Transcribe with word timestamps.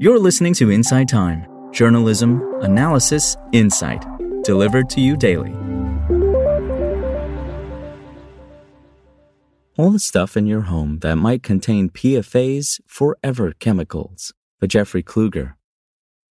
You're 0.00 0.20
listening 0.20 0.54
to 0.54 0.70
Inside 0.70 1.08
Time 1.08 1.44
journalism, 1.72 2.40
analysis, 2.62 3.36
insight, 3.50 4.06
delivered 4.44 4.88
to 4.90 5.00
you 5.00 5.16
daily. 5.16 5.52
All 9.76 9.90
the 9.90 9.98
stuff 9.98 10.36
in 10.36 10.46
your 10.46 10.60
home 10.60 11.00
that 11.00 11.16
might 11.16 11.42
contain 11.42 11.90
PFAS, 11.90 12.80
forever 12.86 13.54
chemicals, 13.58 14.32
by 14.60 14.68
Jeffrey 14.68 15.02
Kluger. 15.02 15.54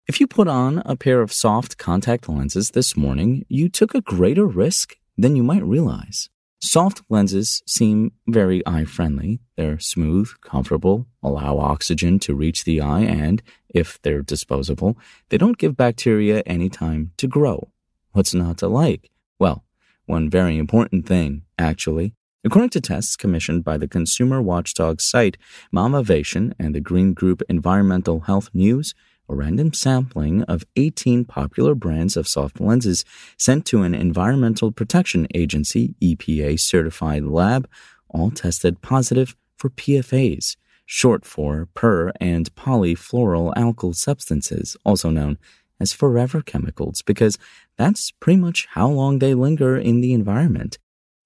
If 0.06 0.20
you 0.20 0.26
put 0.26 0.46
on 0.46 0.82
a 0.84 0.94
pair 0.94 1.22
of 1.22 1.32
soft 1.32 1.78
contact 1.78 2.28
lenses 2.28 2.72
this 2.72 2.98
morning, 2.98 3.46
you 3.48 3.70
took 3.70 3.94
a 3.94 4.02
greater 4.02 4.44
risk 4.44 4.96
than 5.16 5.36
you 5.36 5.42
might 5.42 5.64
realize. 5.64 6.28
Soft 6.64 7.02
lenses 7.10 7.62
seem 7.66 8.12
very 8.26 8.66
eye 8.66 8.86
friendly. 8.86 9.38
They're 9.54 9.78
smooth, 9.78 10.30
comfortable, 10.40 11.06
allow 11.22 11.58
oxygen 11.58 12.18
to 12.20 12.34
reach 12.34 12.64
the 12.64 12.80
eye, 12.80 13.02
and, 13.02 13.42
if 13.68 14.00
they're 14.00 14.22
disposable, 14.22 14.96
they 15.28 15.36
don't 15.36 15.58
give 15.58 15.76
bacteria 15.76 16.42
any 16.46 16.70
time 16.70 17.12
to 17.18 17.26
grow. 17.28 17.68
What's 18.12 18.32
not 18.32 18.56
to 18.58 18.68
like? 18.68 19.10
Well, 19.38 19.62
one 20.06 20.30
very 20.30 20.56
important 20.56 21.06
thing, 21.06 21.42
actually. 21.58 22.14
According 22.42 22.70
to 22.70 22.80
tests 22.80 23.14
commissioned 23.14 23.62
by 23.62 23.76
the 23.76 23.86
consumer 23.86 24.40
watchdog 24.40 25.02
site 25.02 25.36
Mamavation 25.70 26.54
and 26.58 26.74
the 26.74 26.80
Green 26.80 27.12
Group 27.12 27.42
Environmental 27.46 28.20
Health 28.20 28.48
News, 28.54 28.94
a 29.28 29.34
random 29.34 29.72
sampling 29.72 30.42
of 30.44 30.64
18 30.76 31.24
popular 31.24 31.74
brands 31.74 32.16
of 32.16 32.28
soft 32.28 32.60
lenses 32.60 33.04
sent 33.38 33.64
to 33.66 33.82
an 33.82 33.94
Environmental 33.94 34.70
Protection 34.72 35.26
Agency 35.34 35.94
EPA 36.02 36.60
certified 36.60 37.24
lab 37.24 37.68
all 38.08 38.30
tested 38.30 38.80
positive 38.80 39.34
for 39.56 39.70
PFAS, 39.70 40.56
short 40.86 41.24
for 41.24 41.68
per 41.74 42.12
and 42.20 42.54
polyfluoroalkyl 42.54 43.94
substances, 43.94 44.76
also 44.84 45.10
known 45.10 45.38
as 45.80 45.92
forever 45.92 46.40
chemicals, 46.40 47.02
because 47.02 47.36
that's 47.76 48.12
pretty 48.12 48.38
much 48.38 48.66
how 48.70 48.88
long 48.88 49.18
they 49.18 49.34
linger 49.34 49.76
in 49.76 50.00
the 50.00 50.12
environment. 50.12 50.78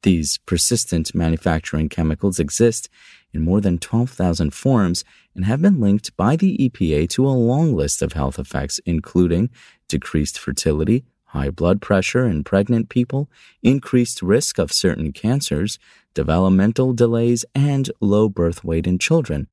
These 0.03 0.39
persistent 0.47 1.15
manufacturing 1.15 1.89
chemicals 1.89 2.39
exist 2.39 2.89
in 3.33 3.43
more 3.43 3.61
than 3.61 3.79
12,000 3.79 4.55
forms 4.55 5.05
and 5.35 5.45
have 5.45 5.61
been 5.61 5.81
linked 5.81 6.17
by 6.17 6.37
the 6.37 6.57
EPA 6.59 7.09
to 7.11 7.27
a 7.27 7.31
long 7.31 7.75
list 7.75 8.01
of 8.01 8.13
health 8.13 8.39
effects, 8.39 8.81
including 8.87 9.51
decreased 9.89 10.39
fertility, 10.39 11.05
high 11.27 11.51
blood 11.51 11.83
pressure 11.83 12.27
in 12.27 12.45
pregnant 12.45 12.89
people, 12.89 13.29
increased 13.63 14.23
risk 14.23 14.59
of 14.59 14.73
certain 14.73 15.13
cancers, 15.13 15.79
developmental 16.15 16.93
delays, 16.93 17.45
and 17.55 17.91
low 18.01 18.29
birth 18.29 18.65
weight 18.65 18.87
in 18.87 18.99
children, 18.99 19.49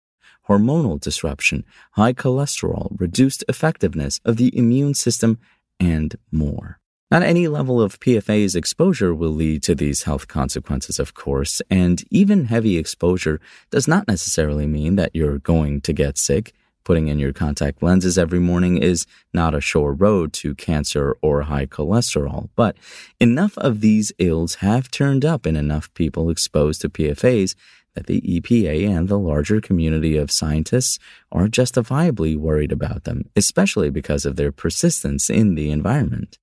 hormonal 0.47 0.99
disruption, 0.99 1.65
high 1.93 2.13
cholesterol, 2.13 2.99
reduced 2.99 3.43
effectiveness 3.49 4.19
of 4.23 4.37
the 4.37 4.55
immune 4.57 4.93
system, 4.93 5.39
and 5.79 6.15
more. 6.31 6.79
Not 7.11 7.21
any 7.21 7.47
level 7.47 7.79
of 7.79 7.99
PFA's 7.99 8.55
exposure 8.55 9.13
will 9.13 9.29
lead 9.29 9.61
to 9.63 9.75
these 9.75 10.03
health 10.03 10.27
consequences, 10.27 10.97
of 10.97 11.13
course, 11.13 11.61
and 11.69 12.03
even 12.09 12.45
heavy 12.45 12.77
exposure 12.77 13.39
does 13.69 13.87
not 13.87 14.07
necessarily 14.07 14.65
mean 14.65 14.95
that 14.95 15.11
you're 15.13 15.37
going 15.37 15.81
to 15.81 15.93
get 15.93 16.17
sick. 16.17 16.53
Putting 16.83 17.07
in 17.07 17.19
your 17.19 17.31
contact 17.31 17.83
lenses 17.83 18.17
every 18.17 18.39
morning 18.39 18.77
is 18.77 19.05
not 19.33 19.53
a 19.53 19.61
sure 19.61 19.93
road 19.93 20.33
to 20.33 20.55
cancer 20.55 21.15
or 21.21 21.43
high 21.43 21.67
cholesterol, 21.67 22.49
but 22.55 22.75
enough 23.19 23.55
of 23.59 23.81
these 23.81 24.11
ills 24.17 24.55
have 24.55 24.89
turned 24.89 25.23
up 25.23 25.45
in 25.45 25.55
enough 25.55 25.93
people 25.93 26.31
exposed 26.31 26.81
to 26.81 26.89
PFAs 26.89 27.55
that 27.93 28.07
the 28.07 28.21
EPA 28.21 28.89
and 28.89 29.07
the 29.07 29.19
larger 29.19 29.61
community 29.61 30.17
of 30.17 30.31
scientists 30.31 30.97
are 31.31 31.47
justifiably 31.47 32.35
worried 32.35 32.71
about 32.71 33.03
them, 33.03 33.29
especially 33.35 33.91
because 33.91 34.25
of 34.25 34.37
their 34.37 34.51
persistence 34.51 35.29
in 35.29 35.53
the 35.53 35.69
environment. 35.69 36.39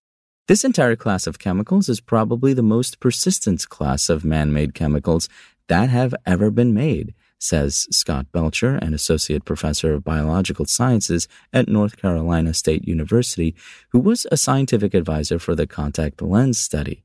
This 0.48 0.64
entire 0.64 0.96
class 0.96 1.28
of 1.28 1.38
chemicals 1.38 1.88
is 1.88 2.00
probably 2.00 2.52
the 2.52 2.64
most 2.64 2.98
persistent 2.98 3.68
class 3.68 4.08
of 4.08 4.24
man 4.24 4.52
made 4.52 4.74
chemicals 4.74 5.28
that 5.68 5.88
have 5.88 6.16
ever 6.26 6.50
been 6.50 6.74
made, 6.74 7.14
says 7.38 7.86
Scott 7.92 8.26
Belcher, 8.32 8.74
an 8.74 8.92
associate 8.92 9.44
professor 9.44 9.94
of 9.94 10.02
biological 10.02 10.64
sciences 10.64 11.28
at 11.52 11.68
North 11.68 11.96
Carolina 11.96 12.54
State 12.54 12.88
University, 12.88 13.54
who 13.90 14.00
was 14.00 14.26
a 14.32 14.36
scientific 14.36 14.94
advisor 14.94 15.38
for 15.38 15.54
the 15.54 15.66
contact 15.66 16.20
lens 16.20 16.58
study. 16.58 17.04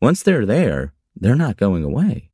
Once 0.00 0.22
they're 0.22 0.46
there, 0.46 0.94
they're 1.14 1.36
not 1.36 1.58
going 1.58 1.84
away. 1.84 2.30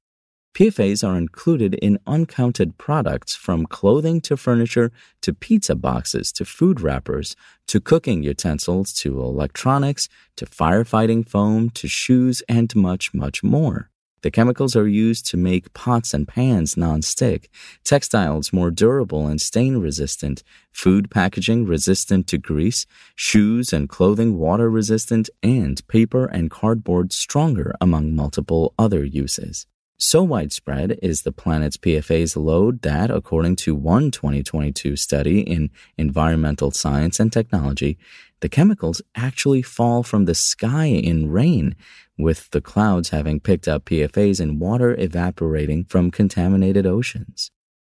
PFAs 0.55 1.03
are 1.03 1.17
included 1.17 1.75
in 1.75 1.99
uncounted 2.07 2.79
products 2.79 3.35
from 3.35 3.67
clothing 3.67 4.21
to 4.21 4.37
furniture 4.37 4.93
to 5.21 5.35
pizza 5.35 5.75
boxes 5.75 6.31
to 6.31 6.45
food 6.45 6.81
wrappers 6.81 7.35
to 7.67 7.81
cooking 7.81 8.23
utensils 8.23 8.93
to 8.93 9.21
electronics 9.21 10.09
to 10.37 10.47
firefighting 10.47 11.29
foam 11.29 11.71
to 11.71 11.89
shoes 11.89 12.41
and 12.49 12.73
much, 12.77 13.13
much 13.13 13.43
more. 13.43 13.91
The 14.23 14.31
chemicals 14.31 14.77
are 14.77 14.87
used 14.87 15.27
to 15.27 15.37
make 15.37 15.75
pots 15.75 16.15
and 16.15 16.27
pans 16.27 16.77
non-stick, 16.77 17.51
textiles 17.83 18.53
more 18.53 18.71
durable 18.71 19.27
and 19.27 19.41
stain 19.41 19.79
resistant, 19.79 20.45
food 20.71 21.11
packaging 21.11 21.67
resistant 21.67 22.29
to 22.29 22.39
grease, 22.39 22.87
shoes 23.17 23.73
and 23.73 23.89
clothing 23.89 24.39
water 24.39 24.71
resistant, 24.71 25.29
and 25.43 25.87
paper 25.89 26.27
and 26.27 26.49
cardboard 26.49 27.13
stronger 27.13 27.75
among 27.81 28.15
multiple 28.15 28.73
other 28.79 29.05
uses. 29.05 29.67
So 29.97 30.25
widespread 30.25 30.99
is 31.03 31.23
the 31.23 31.31
planet's 31.31 31.77
PFAS 31.77 32.37
load 32.37 32.83
that, 32.83 33.11
according 33.11 33.57
to 33.57 33.77
one 33.77 34.11
2022 34.11 34.97
study 34.97 35.41
in 35.41 35.71
Environmental 35.97 36.73
Science 36.73 37.21
and 37.21 37.33
Technology, 37.33 37.97
the 38.41 38.49
chemicals 38.49 39.01
actually 39.15 39.63
fall 39.63 40.03
from 40.03 40.25
the 40.25 40.35
sky 40.35 40.87
in 40.87 41.31
rain, 41.31 41.77
with 42.19 42.51
the 42.51 42.61
clouds 42.61 43.11
having 43.11 43.39
picked 43.41 43.69
up 43.69 43.85
PFAS 43.85 44.41
and 44.41 44.61
water 44.61 44.95
evaporating 44.99 45.85
from 45.85 46.11
contaminated 46.11 46.87
oceans. 46.87 47.53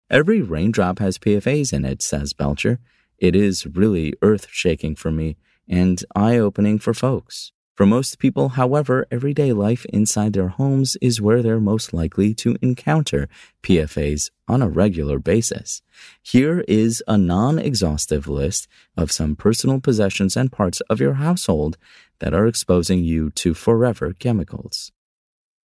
Every 0.09 0.41
raindrop 0.41 0.99
has 0.99 1.17
PFAS 1.17 1.71
in 1.71 1.85
it, 1.85 2.01
says 2.01 2.33
Belcher. 2.33 2.79
It 3.17 3.35
is 3.35 3.67
really 3.67 4.13
earth 4.21 4.47
shaking 4.49 4.95
for 4.95 5.11
me 5.11 5.37
and 5.69 6.03
eye 6.15 6.37
opening 6.37 6.79
for 6.79 6.93
folks. 6.93 7.51
For 7.75 7.85
most 7.85 8.19
people, 8.19 8.49
however, 8.49 9.07
everyday 9.09 9.53
life 9.53 9.85
inside 9.85 10.33
their 10.33 10.49
homes 10.49 10.97
is 11.01 11.21
where 11.21 11.41
they're 11.41 11.59
most 11.59 11.93
likely 11.93 12.33
to 12.35 12.57
encounter 12.61 13.29
PFAs 13.63 14.29
on 14.47 14.61
a 14.61 14.69
regular 14.69 15.19
basis. 15.19 15.81
Here 16.21 16.65
is 16.67 17.01
a 17.07 17.17
non 17.17 17.57
exhaustive 17.57 18.27
list 18.27 18.67
of 18.97 19.11
some 19.11 19.35
personal 19.35 19.79
possessions 19.79 20.35
and 20.35 20.51
parts 20.51 20.81
of 20.89 20.99
your 20.99 21.13
household 21.13 21.77
that 22.19 22.33
are 22.33 22.45
exposing 22.45 23.03
you 23.03 23.29
to 23.31 23.53
forever 23.53 24.13
chemicals. 24.19 24.91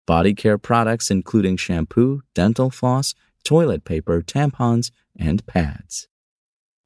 Body 0.05 0.33
care 0.33 0.57
products 0.57 1.11
including 1.11 1.57
shampoo, 1.57 2.21
dental 2.33 2.69
floss, 2.69 3.13
toilet 3.43 3.83
paper, 3.83 4.21
tampons, 4.21 4.91
and 5.19 5.45
pads. 5.45 6.07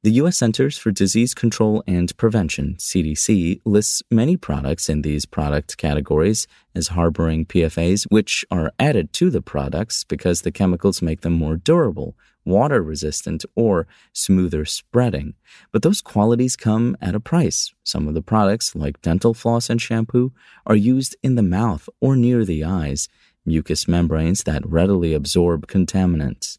The 0.04 0.14
U.S. 0.14 0.38
Centers 0.38 0.76
for 0.76 0.90
Disease 0.90 1.32
Control 1.32 1.84
and 1.86 2.16
Prevention, 2.16 2.74
CDC, 2.74 3.60
lists 3.64 4.02
many 4.10 4.36
products 4.36 4.88
in 4.88 5.02
these 5.02 5.26
product 5.26 5.76
categories 5.76 6.48
as 6.74 6.88
harboring 6.88 7.46
PFAs, 7.46 8.08
which 8.10 8.44
are 8.50 8.72
added 8.80 9.12
to 9.12 9.30
the 9.30 9.40
products 9.40 10.02
because 10.02 10.42
the 10.42 10.50
chemicals 10.50 11.02
make 11.02 11.20
them 11.20 11.34
more 11.34 11.54
durable, 11.54 12.16
water 12.44 12.82
resistant, 12.82 13.44
or 13.54 13.86
smoother 14.12 14.64
spreading. 14.64 15.34
But 15.70 15.82
those 15.82 16.00
qualities 16.00 16.56
come 16.56 16.96
at 17.00 17.14
a 17.14 17.20
price. 17.20 17.72
Some 17.84 18.08
of 18.08 18.14
the 18.14 18.22
products, 18.22 18.74
like 18.74 19.00
dental 19.02 19.34
floss 19.34 19.70
and 19.70 19.80
shampoo, 19.80 20.32
are 20.66 20.74
used 20.74 21.14
in 21.22 21.36
the 21.36 21.44
mouth 21.44 21.88
or 22.00 22.16
near 22.16 22.44
the 22.44 22.64
eyes, 22.64 23.08
mucous 23.46 23.86
membranes 23.86 24.42
that 24.42 24.66
readily 24.66 25.14
absorb 25.14 25.68
contaminants. 25.68 26.58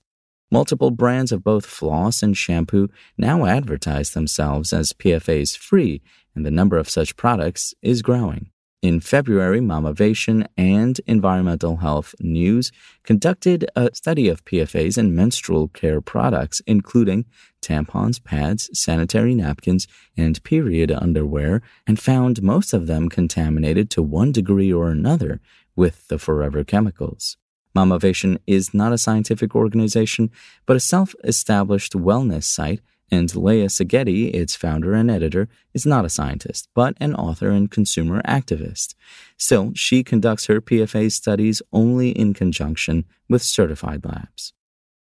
Multiple 0.53 0.91
brands 0.91 1.31
of 1.31 1.44
both 1.44 1.66
floss 1.66 2.22
and 2.22 2.38
shampoo 2.38 2.88
now 3.18 3.47
advertise 3.47 4.12
themselves 4.12 4.72
as 4.72 4.94
PFAS 4.94 5.57
free, 5.57 6.04
and 6.36 6.45
the 6.45 6.51
number 6.51 6.78
of 6.78 6.88
such 6.88 7.16
products 7.16 7.74
is 7.81 8.04
growing. 8.04 8.51
In 8.83 9.00
February, 9.00 9.62
Mamavation 9.62 10.45
and 10.56 11.01
Environmental 11.07 11.78
Health 11.78 12.13
News 12.19 12.72
conducted 13.01 13.66
a 13.75 13.89
study 13.95 14.30
of 14.30 14.45
PFAS 14.45 14.95
in 14.95 15.16
menstrual 15.16 15.69
care 15.69 16.01
products, 16.01 16.62
including 16.68 17.25
tampons, 17.60 18.24
pads, 18.24 18.69
sanitary 18.80 19.33
napkins, 19.33 19.88
and 20.16 20.44
period 20.44 20.92
underwear, 20.92 21.63
and 21.88 22.00
found 22.00 22.44
most 22.44 22.74
of 22.74 22.86
them 22.86 23.10
contaminated 23.10 23.89
to 23.89 24.04
one 24.04 24.31
degree 24.31 24.72
or 24.72 24.92
another 24.92 25.42
with 25.75 26.07
the 26.10 26.19
forever 26.19 26.63
chemicals. 26.63 27.38
Mamavation 27.75 28.38
is 28.46 28.74
not 28.74 28.94
a 28.94 28.98
scientific 28.98 29.56
organization, 29.56 30.31
but 30.66 30.75
a 30.75 30.81
self 30.81 31.16
established 31.24 31.94
wellness 31.94 32.44
site, 32.44 32.81
and 33.12 33.36
Leah 33.36 33.68
Segedie, 33.68 34.34
its 34.34 34.56
founder 34.56 34.94
and 34.94 35.10
editor, 35.10 35.48
is 35.74 35.86
not 35.86 36.06
a 36.06 36.10
scientist, 36.10 36.68
but 36.74 36.96
an 37.00 37.14
author 37.16 37.50
and 37.50 37.70
consumer 37.70 38.22
activist. 38.24 38.96
Still, 39.38 39.72
she 39.75 40.04
conducts 40.04 40.46
her 40.48 40.62
PFA 40.62 41.12
studies 41.12 41.62
only 41.72 42.10
in 42.10 42.34
conjunction 42.34 43.06
with 43.30 43.44
certified 43.44 44.04
labs. 44.06 44.54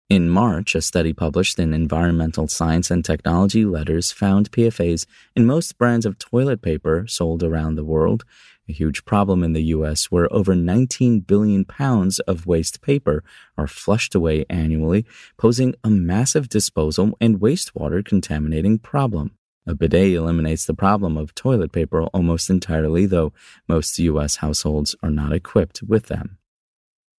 In 0.08 0.30
March, 0.30 0.76
a 0.76 0.82
study 0.82 1.12
published 1.12 1.58
in 1.58 1.74
Environmental 1.74 2.46
Science 2.46 2.92
and 2.92 3.04
Technology 3.04 3.64
Letters 3.64 4.12
found 4.12 4.52
PFAS 4.52 5.04
in 5.34 5.46
most 5.46 5.76
brands 5.78 6.06
of 6.06 6.16
toilet 6.16 6.62
paper 6.62 7.06
sold 7.08 7.42
around 7.42 7.74
the 7.74 7.84
world, 7.84 8.24
a 8.68 8.72
huge 8.72 9.04
problem 9.04 9.42
in 9.42 9.52
the 9.52 9.62
U.S., 9.64 10.06
where 10.06 10.32
over 10.32 10.54
19 10.54 11.20
billion 11.20 11.64
pounds 11.64 12.18
of 12.20 12.46
waste 12.46 12.82
paper 12.82 13.22
are 13.56 13.66
flushed 13.66 14.14
away 14.14 14.44
annually, 14.48 15.06
posing 15.36 15.74
a 15.84 15.90
massive 15.90 16.48
disposal 16.48 17.16
and 17.20 17.40
wastewater 17.40 18.04
contaminating 18.04 18.78
problem. 18.78 19.32
A 19.66 19.74
bidet 19.74 20.14
eliminates 20.14 20.64
the 20.64 20.74
problem 20.74 21.16
of 21.16 21.34
toilet 21.34 21.72
paper 21.72 22.02
almost 22.06 22.50
entirely, 22.50 23.06
though 23.06 23.32
most 23.68 23.98
U.S. 23.98 24.36
households 24.36 24.94
are 25.02 25.10
not 25.10 25.32
equipped 25.32 25.82
with 25.82 26.06
them. 26.06 26.38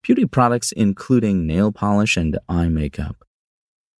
Beauty 0.02 0.26
products, 0.26 0.72
including 0.72 1.46
nail 1.46 1.72
polish 1.74 2.16
and 2.16 2.40
eye 2.48 2.70
makeup. 2.70 3.27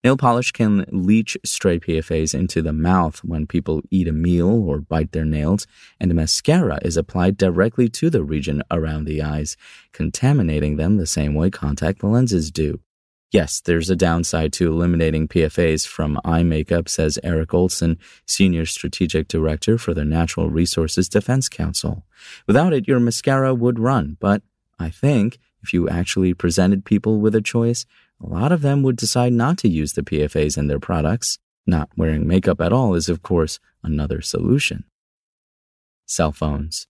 Nail 0.08 0.16
polish 0.16 0.54
can 0.54 0.86
leach 0.90 1.38
stray 1.44 1.80
PFAs 1.80 2.34
into 2.34 2.62
the 2.62 2.72
mouth 2.72 3.22
when 3.26 3.46
people 3.46 3.82
eat 3.92 4.08
a 4.08 4.14
meal 4.14 4.48
or 4.48 4.80
bite 4.80 5.12
their 5.12 5.26
nails, 5.26 5.68
and 6.00 6.16
mascara 6.16 6.80
is 6.82 6.96
applied 6.96 7.36
directly 7.36 7.90
to 7.90 8.10
the 8.10 8.24
region 8.24 8.64
around 8.72 9.04
the 9.04 9.22
eyes, 9.22 9.58
contaminating 9.92 10.78
them 10.78 10.96
the 10.96 11.06
same 11.06 11.34
way 11.34 11.50
contact 11.50 12.06
lenses 12.06 12.52
do. 12.52 12.80
Yes, 13.34 13.60
there's 13.60 13.90
a 13.90 13.98
downside 13.98 14.54
to 14.54 14.72
eliminating 14.72 15.28
PFAs 15.28 15.86
from 15.86 16.22
eye 16.24 16.44
makeup, 16.44 16.88
says 16.88 17.20
Eric 17.22 17.54
Olson, 17.54 18.00
Senior 18.26 18.66
Strategic 18.66 19.28
Director 19.28 19.78
for 19.78 19.94
the 19.94 20.06
Natural 20.06 20.50
Resources 20.50 21.10
Defense 21.10 21.50
Council. 21.50 22.06
Without 22.48 22.72
it, 22.72 22.88
your 22.88 23.02
mascara 23.02 23.54
would 23.54 23.78
run, 23.78 24.16
but 24.22 24.42
I 24.80 24.90
think 24.90 25.38
if 25.62 25.74
you 25.74 25.90
actually 25.90 26.34
presented 26.34 26.86
people 26.86 27.20
with 27.20 27.36
a 27.36 27.42
choice, 27.42 27.86
a 28.22 28.28
lot 28.28 28.52
of 28.52 28.62
them 28.62 28.84
would 28.84 28.96
decide 28.96 29.34
not 29.34 29.58
to 29.60 29.70
use 29.70 29.94
the 29.94 30.04
PFAs 30.04 30.58
in 30.58 30.68
their 30.68 30.80
products. 30.80 31.38
Not 31.66 31.90
wearing 31.98 32.28
makeup 32.28 32.62
at 32.62 32.74
all 32.74 32.96
is, 32.96 33.10
of 33.10 33.22
course, 33.22 33.60
another 33.84 34.22
solution. 34.22 34.86
Cell 36.06 36.32
phones. 36.32 36.88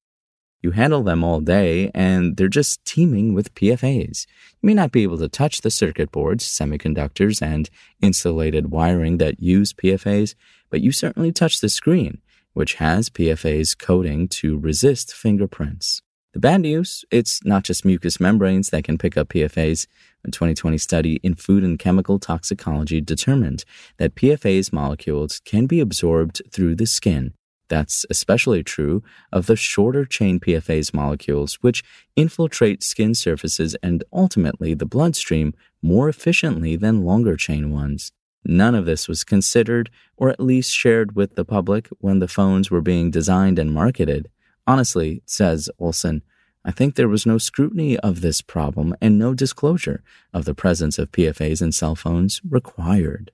You 0.61 0.71
handle 0.71 1.03
them 1.03 1.23
all 1.23 1.39
day, 1.39 1.91
and 1.93 2.35
they're 2.35 2.47
just 2.47 2.83
teeming 2.85 3.33
with 3.33 3.53
PFAs. 3.53 4.25
You 4.61 4.67
may 4.67 4.73
not 4.73 4.91
be 4.91 5.03
able 5.03 5.17
to 5.19 5.29
touch 5.29 5.61
the 5.61 5.69
circuit 5.69 6.11
boards, 6.11 6.45
semiconductors, 6.45 7.41
and 7.41 7.69
insulated 8.01 8.71
wiring 8.71 9.17
that 9.17 9.39
use 9.39 9.73
PFAs, 9.73 10.35
but 10.69 10.81
you 10.81 10.91
certainly 10.91 11.31
touch 11.31 11.59
the 11.59 11.69
screen, 11.69 12.21
which 12.53 12.75
has 12.75 13.09
PFAs 13.09 13.77
coating 13.77 14.27
to 14.29 14.57
resist 14.57 15.13
fingerprints. 15.13 16.01
The 16.37 16.41
bad 16.41 16.61
news, 16.61 17.03
it's 17.09 17.43
not 17.45 17.63
just 17.63 17.83
mucous 17.83 18.19
membranes 18.19 18.69
that 18.69 18.83
can 18.83 18.99
pick 18.99 19.17
up 19.17 19.29
PFAs. 19.29 19.87
A 20.23 20.29
2020 20.29 20.77
study 20.77 21.15
in 21.23 21.33
food 21.33 21.63
and 21.63 21.79
chemical 21.79 22.19
toxicology 22.19 23.01
determined 23.01 23.65
that 23.97 24.13
PFAS 24.13 24.71
molecules 24.71 25.41
can 25.45 25.65
be 25.65 25.79
absorbed 25.79 26.43
through 26.51 26.75
the 26.75 26.85
skin 26.85 27.33
that's 27.69 28.05
especially 28.11 28.63
true 28.63 29.01
of 29.33 29.47
the 29.47 29.55
shorter 29.55 30.05
chain 30.05 30.39
PFAS 30.39 30.93
molecules, 30.93 31.55
which 31.61 31.83
infiltrate 32.15 32.83
skin 32.83 33.15
surfaces 33.15 33.75
and 33.81 34.03
ultimately 34.13 34.75
the 34.75 34.85
bloodstream 34.85 35.55
more 35.81 36.07
efficiently 36.07 36.75
than 36.75 37.03
longer 37.03 37.35
chain 37.35 37.71
ones. 37.73 38.11
None 38.45 38.75
of 38.75 38.85
this 38.85 39.07
was 39.07 39.23
considered, 39.23 39.89
or 40.15 40.29
at 40.29 40.39
least 40.39 40.71
shared 40.71 41.15
with 41.15 41.33
the 41.33 41.43
public, 41.43 41.89
when 41.97 42.19
the 42.19 42.27
phones 42.27 42.69
were 42.69 42.81
being 42.81 43.09
designed 43.09 43.57
and 43.57 43.73
marketed. 43.73 44.29
Honestly, 44.67 45.23
says 45.25 45.69
Olson, 45.79 46.21
I 46.65 46.71
think 46.71 46.95
there 46.95 47.07
was 47.07 47.25
no 47.25 47.37
scrutiny 47.37 47.97
of 47.97 48.19
this 48.19 48.41
problem 48.41 48.93
and 48.99 49.17
no 49.17 49.33
disclosure 49.33 50.03
of 50.33 50.43
the 50.43 50.53
presence 50.53 50.99
of 50.99 51.13
PFAS 51.13 51.61
in 51.61 51.71
cell 51.71 51.95
phones 51.95 52.41
required. 52.47 53.31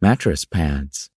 Mattress 0.00 0.46
pads. 0.46 1.10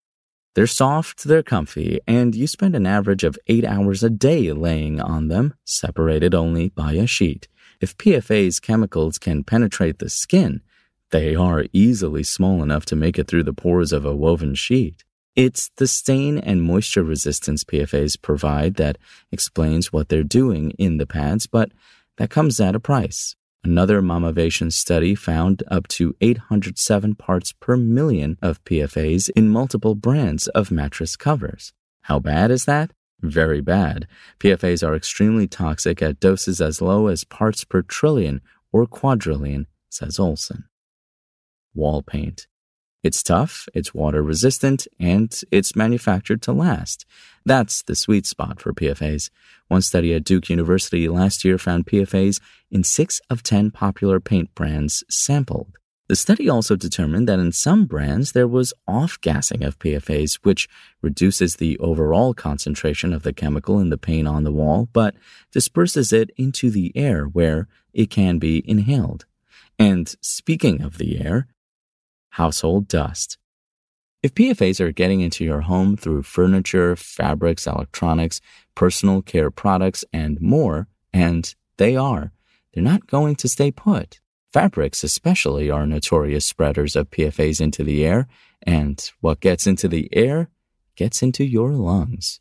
They're 0.57 0.67
soft, 0.67 1.23
they're 1.23 1.45
comfy, 1.45 2.01
and 2.09 2.35
you 2.35 2.49
spend 2.49 2.75
an 2.75 2.87
average 2.87 3.23
of 3.23 3.39
eight 3.47 3.65
hours 3.65 4.03
a 4.03 4.11
day 4.11 4.51
laying 4.53 5.01
on 5.01 5.29
them, 5.29 5.55
separated 5.65 6.35
only 6.35 6.71
by 6.71 6.95
a 6.95 7.07
sheet. 7.07 7.47
If 7.81 7.97
PFA's 7.97 8.59
chemicals 8.59 9.19
can 9.19 9.45
penetrate 9.45 10.01
the 10.01 10.09
skin, 10.09 10.63
they 11.11 11.37
are 11.37 11.67
easily 11.73 12.25
small 12.25 12.61
enough 12.61 12.85
to 12.87 12.97
make 12.97 13.21
it 13.21 13.29
through 13.29 13.45
the 13.45 13.53
pores 13.53 13.93
of 13.93 14.05
a 14.05 14.17
woven 14.17 14.57
sheet. 14.57 15.05
It's 15.39 15.71
the 15.77 15.87
stain 15.87 16.37
and 16.37 16.65
moisture 16.65 17.05
resistance 17.05 17.63
PFAs 17.63 18.21
provide 18.21 18.75
that 18.75 18.99
explains 19.31 19.93
what 19.93 20.09
they're 20.09 20.25
doing 20.25 20.73
in 20.73 20.97
the 20.97 21.07
pads, 21.07 21.47
but 21.47 21.71
that 22.17 22.29
comes 22.29 22.59
at 22.59 22.75
a 22.75 22.81
price. 22.81 23.37
Another 23.63 24.03
Mamavation 24.03 24.73
study 24.73 25.15
found 25.15 25.63
up 25.71 25.87
to 25.95 26.17
807 26.21 27.15
parts 27.15 27.53
per 27.53 27.77
million 27.77 28.37
of 28.43 28.65
PFAs 28.65 29.31
in 29.37 29.49
multiple 29.49 29.95
brands 29.95 30.49
of 30.49 30.73
mattress 30.73 31.15
covers. 31.15 31.73
How 32.01 32.19
bad 32.19 32.51
is 32.51 32.65
that? 32.65 32.91
Very 33.21 33.61
bad. 33.61 34.09
PFAs 34.41 34.85
are 34.85 34.97
extremely 34.97 35.47
toxic 35.47 36.03
at 36.03 36.19
doses 36.19 36.61
as 36.61 36.83
low 36.83 37.07
as 37.07 37.23
parts 37.23 37.63
per 37.63 37.83
trillion 37.83 38.41
or 38.73 38.89
quadrillion, 38.89 39.69
says 39.89 40.19
Olson. 40.19 40.65
Wall 41.75 42.03
paint. 42.03 42.49
It's 43.03 43.23
tough, 43.23 43.69
it's 43.75 43.95
water 43.95 44.23
resistant, 44.23 44.89
and 44.99 45.33
it's 45.53 45.77
manufactured 45.77 46.43
to 46.43 46.53
last. 46.53 47.07
That's 47.45 47.83
the 47.83 47.95
sweet 47.95 48.27
spot 48.27 48.61
for 48.61 48.73
PFAs. 48.73 49.31
One 49.69 49.83
study 49.83 50.15
at 50.15 50.25
Duke 50.25 50.51
University 50.51 51.09
last 51.09 51.45
year 51.45 51.59
found 51.59 51.87
PFAs 51.87 52.41
in 52.71 52.83
six 52.83 53.21
of 53.31 53.45
10 53.45 53.71
popular 53.71 54.19
paint 54.19 54.53
brands 54.55 55.05
sampled. 55.09 55.79
The 56.09 56.17
study 56.17 56.49
also 56.49 56.75
determined 56.75 57.29
that 57.29 57.39
in 57.39 57.53
some 57.53 57.85
brands 57.85 58.33
there 58.33 58.49
was 58.49 58.73
off 58.89 59.21
gassing 59.21 59.63
of 59.63 59.79
PFAs, 59.79 60.41
which 60.43 60.67
reduces 61.03 61.57
the 61.57 61.79
overall 61.79 62.33
concentration 62.33 63.13
of 63.13 63.23
the 63.23 63.35
chemical 63.35 63.79
in 63.79 63.91
the 63.91 63.99
paint 63.99 64.27
on 64.27 64.43
the 64.43 64.53
wall, 64.53 64.89
but 64.93 65.15
disperses 65.53 66.13
it 66.13 66.31
into 66.37 66.71
the 66.71 66.93
air 66.97 67.27
where 67.27 67.69
it 67.93 68.09
can 68.09 68.39
be 68.39 68.69
inhaled. 68.69 69.27
And 69.79 70.13
speaking 70.23 70.81
of 70.81 70.97
the 70.97 71.21
air, 71.21 71.47
household 72.31 72.89
dust. 72.89 73.39
If 74.23 74.35
PFAs 74.35 74.81
are 74.81 74.91
getting 74.91 75.21
into 75.21 75.45
your 75.45 75.61
home 75.61 75.97
through 75.97 76.25
furniture, 76.25 76.97
fabrics, 76.97 77.67
electronics, 77.67 78.41
personal 78.75 79.23
care 79.23 79.51
products, 79.51 80.05
and 80.13 80.41
more, 80.41 80.89
and 81.13 81.55
they 81.77 81.97
are, 81.97 82.33
they're 82.73 82.83
not 82.83 83.07
going 83.07 83.37
to 83.37 83.49
stay 83.49 83.71
put. 83.71 84.21
Fabrics, 84.53 85.05
especially, 85.05 85.71
are 85.71 85.87
notorious 85.87 86.47
spreaders 86.47 86.97
of 86.97 87.11
PFAs 87.11 87.61
into 87.61 87.85
the 87.85 88.05
air, 88.05 88.27
and 88.63 89.11
what 89.21 89.41
gets 89.41 89.67
into 89.67 89.87
the 89.87 90.09
air 90.13 90.49
gets 90.97 91.23
into 91.23 91.45
your 91.45 91.73
lungs. 91.73 92.41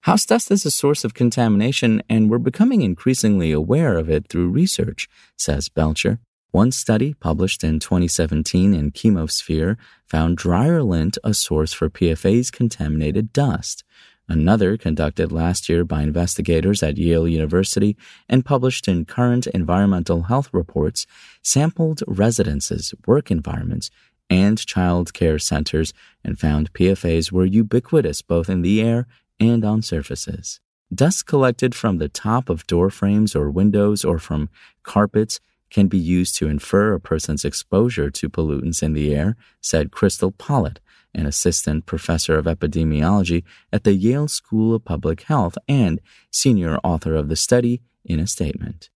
House 0.00 0.26
dust 0.26 0.50
is 0.50 0.66
a 0.66 0.70
source 0.70 1.04
of 1.04 1.14
contamination, 1.14 2.02
and 2.10 2.28
we're 2.28 2.38
becoming 2.38 2.82
increasingly 2.82 3.52
aware 3.52 3.96
of 3.96 4.10
it 4.10 4.28
through 4.28 4.50
research, 4.50 5.08
says 5.38 5.68
Belcher. 5.68 6.18
One 6.54 6.70
study 6.70 7.14
published 7.14 7.64
in 7.64 7.80
2017 7.80 8.74
in 8.74 8.92
Chemosphere 8.92 9.76
found 10.06 10.36
dryer 10.36 10.84
lint 10.84 11.18
a 11.24 11.34
source 11.34 11.72
for 11.72 11.90
PFAS 11.90 12.52
contaminated 12.52 13.32
dust. 13.32 13.82
Another, 14.28 14.76
conducted 14.76 15.32
last 15.32 15.68
year 15.68 15.84
by 15.84 16.02
investigators 16.02 16.80
at 16.80 16.96
Yale 16.96 17.26
University 17.26 17.96
and 18.28 18.44
published 18.44 18.86
in 18.86 19.04
Current 19.04 19.48
Environmental 19.48 20.22
Health 20.22 20.48
Reports, 20.52 21.08
sampled 21.42 22.04
residences, 22.06 22.94
work 23.04 23.32
environments, 23.32 23.90
and 24.30 24.64
child 24.64 25.12
care 25.12 25.40
centers 25.40 25.92
and 26.22 26.38
found 26.38 26.72
PFAS 26.72 27.32
were 27.32 27.44
ubiquitous 27.44 28.22
both 28.22 28.48
in 28.48 28.62
the 28.62 28.80
air 28.80 29.08
and 29.40 29.64
on 29.64 29.82
surfaces. 29.82 30.60
Dust 30.94 31.26
collected 31.26 31.74
from 31.74 31.98
the 31.98 32.08
top 32.08 32.48
of 32.48 32.64
door 32.68 32.90
frames 32.90 33.34
or 33.34 33.50
windows 33.50 34.04
or 34.04 34.20
from 34.20 34.50
carpets 34.84 35.40
can 35.74 35.88
be 35.88 35.98
used 35.98 36.36
to 36.36 36.46
infer 36.46 36.94
a 36.94 37.00
person's 37.00 37.44
exposure 37.44 38.08
to 38.08 38.30
pollutants 38.30 38.80
in 38.80 38.92
the 38.92 39.12
air, 39.12 39.36
said 39.60 39.90
Krystal 39.90 40.32
Pollitt, 40.38 40.78
an 41.12 41.26
assistant 41.26 41.84
professor 41.84 42.38
of 42.38 42.44
epidemiology 42.46 43.42
at 43.72 43.82
the 43.82 43.94
Yale 43.94 44.28
School 44.28 44.72
of 44.72 44.84
Public 44.84 45.22
Health 45.22 45.58
and 45.66 46.00
senior 46.30 46.78
author 46.84 47.16
of 47.16 47.28
the 47.28 47.34
study, 47.34 47.82
in 48.04 48.20
a 48.20 48.26
statement. 48.28 48.88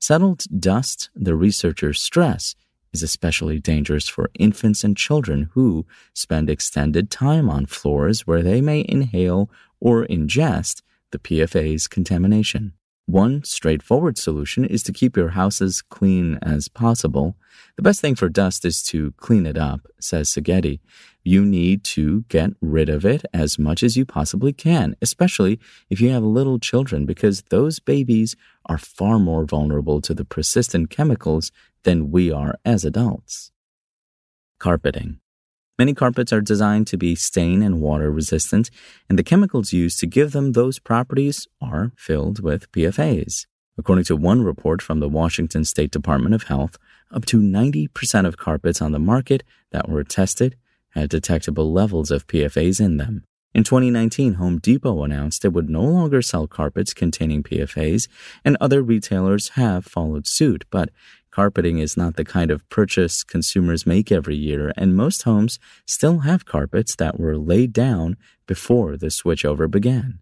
Settled 0.00 0.42
dust, 0.58 1.10
the 1.14 1.36
researchers 1.36 2.02
stress, 2.02 2.56
is 2.92 3.04
especially 3.04 3.60
dangerous 3.60 4.08
for 4.08 4.30
infants 4.34 4.82
and 4.82 4.96
children 4.96 5.50
who 5.52 5.86
spend 6.14 6.50
extended 6.50 7.12
time 7.12 7.48
on 7.48 7.66
floors 7.66 8.26
where 8.26 8.42
they 8.42 8.60
may 8.60 8.84
inhale 8.88 9.50
or 9.78 10.04
ingest 10.06 10.82
the 11.12 11.18
PFAS 11.18 11.88
contamination. 11.88 12.72
One 13.08 13.42
straightforward 13.42 14.18
solution 14.18 14.66
is 14.66 14.82
to 14.82 14.92
keep 14.92 15.16
your 15.16 15.30
house 15.30 15.62
as 15.62 15.80
clean 15.80 16.38
as 16.42 16.68
possible. 16.68 17.36
The 17.76 17.82
best 17.82 18.02
thing 18.02 18.14
for 18.14 18.28
dust 18.28 18.66
is 18.66 18.82
to 18.82 19.12
clean 19.12 19.46
it 19.46 19.56
up, 19.56 19.80
says 19.98 20.28
Segedie. 20.28 20.80
You 21.24 21.42
need 21.42 21.84
to 21.84 22.24
get 22.28 22.50
rid 22.60 22.90
of 22.90 23.06
it 23.06 23.24
as 23.32 23.58
much 23.58 23.82
as 23.82 23.96
you 23.96 24.04
possibly 24.04 24.52
can, 24.52 24.94
especially 25.00 25.58
if 25.88 26.02
you 26.02 26.10
have 26.10 26.22
little 26.22 26.58
children, 26.58 27.06
because 27.06 27.44
those 27.48 27.78
babies 27.78 28.36
are 28.66 28.76
far 28.76 29.18
more 29.18 29.46
vulnerable 29.46 30.02
to 30.02 30.12
the 30.12 30.26
persistent 30.26 30.90
chemicals 30.90 31.50
than 31.84 32.10
we 32.10 32.30
are 32.30 32.58
as 32.62 32.84
adults. 32.84 33.52
Carpeting. 34.58 35.18
Many 35.78 35.94
carpets 35.94 36.32
are 36.32 36.40
designed 36.40 36.88
to 36.88 36.96
be 36.96 37.14
stain 37.14 37.62
and 37.62 37.80
water 37.80 38.10
resistant, 38.10 38.68
and 39.08 39.16
the 39.16 39.22
chemicals 39.22 39.72
used 39.72 40.00
to 40.00 40.06
give 40.06 40.32
them 40.32 40.52
those 40.52 40.80
properties 40.80 41.46
are 41.60 41.92
filled 41.96 42.42
with 42.42 42.70
PFAs. 42.72 43.46
According 43.78 44.04
to 44.06 44.16
one 44.16 44.42
report 44.42 44.82
from 44.82 44.98
the 44.98 45.08
Washington 45.08 45.64
State 45.64 45.92
Department 45.92 46.34
of 46.34 46.44
Health, 46.44 46.78
up 47.12 47.24
to 47.26 47.40
90% 47.40 48.26
of 48.26 48.36
carpets 48.36 48.82
on 48.82 48.90
the 48.90 48.98
market 48.98 49.44
that 49.70 49.88
were 49.88 50.02
tested 50.02 50.56
had 50.90 51.10
detectable 51.10 51.72
levels 51.72 52.10
of 52.10 52.26
PFAs 52.26 52.80
in 52.80 52.96
them. 52.96 53.22
In 53.54 53.64
2019, 53.64 54.34
Home 54.34 54.58
Depot 54.58 55.02
announced 55.04 55.44
it 55.44 55.52
would 55.52 55.70
no 55.70 55.82
longer 55.82 56.22
sell 56.22 56.46
carpets 56.46 56.92
containing 56.92 57.42
PFAs, 57.42 58.08
and 58.44 58.56
other 58.60 58.82
retailers 58.82 59.50
have 59.50 59.86
followed 59.86 60.26
suit. 60.26 60.64
But 60.70 60.90
carpeting 61.38 61.78
is 61.78 61.96
not 61.96 62.16
the 62.16 62.24
kind 62.24 62.50
of 62.50 62.68
purchase 62.68 63.22
consumers 63.22 63.86
make 63.86 64.10
every 64.10 64.34
year, 64.34 64.72
and 64.76 64.96
most 64.96 65.22
homes 65.22 65.60
still 65.86 66.18
have 66.30 66.44
carpets 66.44 66.96
that 66.96 67.20
were 67.20 67.36
laid 67.36 67.72
down 67.72 68.16
before 68.48 68.96
the 68.96 69.06
switchover 69.06 69.70
began. 69.70 70.18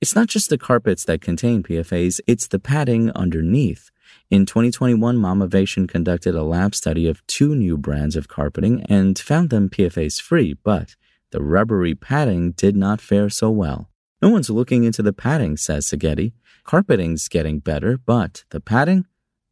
It's 0.00 0.16
not 0.16 0.26
just 0.26 0.50
the 0.50 0.58
carpets 0.58 1.04
that 1.04 1.20
contain 1.20 1.62
PFAs, 1.62 2.18
it's 2.26 2.48
the 2.48 2.58
padding 2.58 3.12
underneath. 3.12 3.92
In 4.28 4.44
2021, 4.44 5.16
Mamavation 5.16 5.88
conducted 5.88 6.34
a 6.34 6.42
lab 6.42 6.74
study 6.74 7.06
of 7.06 7.24
two 7.28 7.54
new 7.54 7.76
brands 7.78 8.16
of 8.16 8.26
carpeting 8.26 8.82
and 8.88 9.16
found 9.16 9.50
them 9.50 9.70
PFAS 9.70 10.20
free, 10.20 10.54
but 10.64 10.96
the 11.30 11.44
rubbery 11.44 11.94
padding 11.94 12.50
did 12.50 12.74
not 12.74 13.00
fare 13.00 13.30
so 13.30 13.50
well. 13.50 13.88
No 14.20 14.30
one's 14.30 14.50
looking 14.50 14.82
into 14.82 15.04
the 15.04 15.12
padding, 15.12 15.56
says 15.56 15.86
Segedie. 15.86 16.32
Carpeting's 16.64 17.28
getting 17.28 17.60
better, 17.60 17.96
but 17.96 18.42
the 18.50 18.58
padding? 18.58 19.06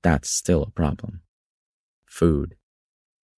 That's 0.05 0.29
still 0.29 0.63
a 0.63 0.71
problem. 0.71 1.23
Food. 2.07 2.57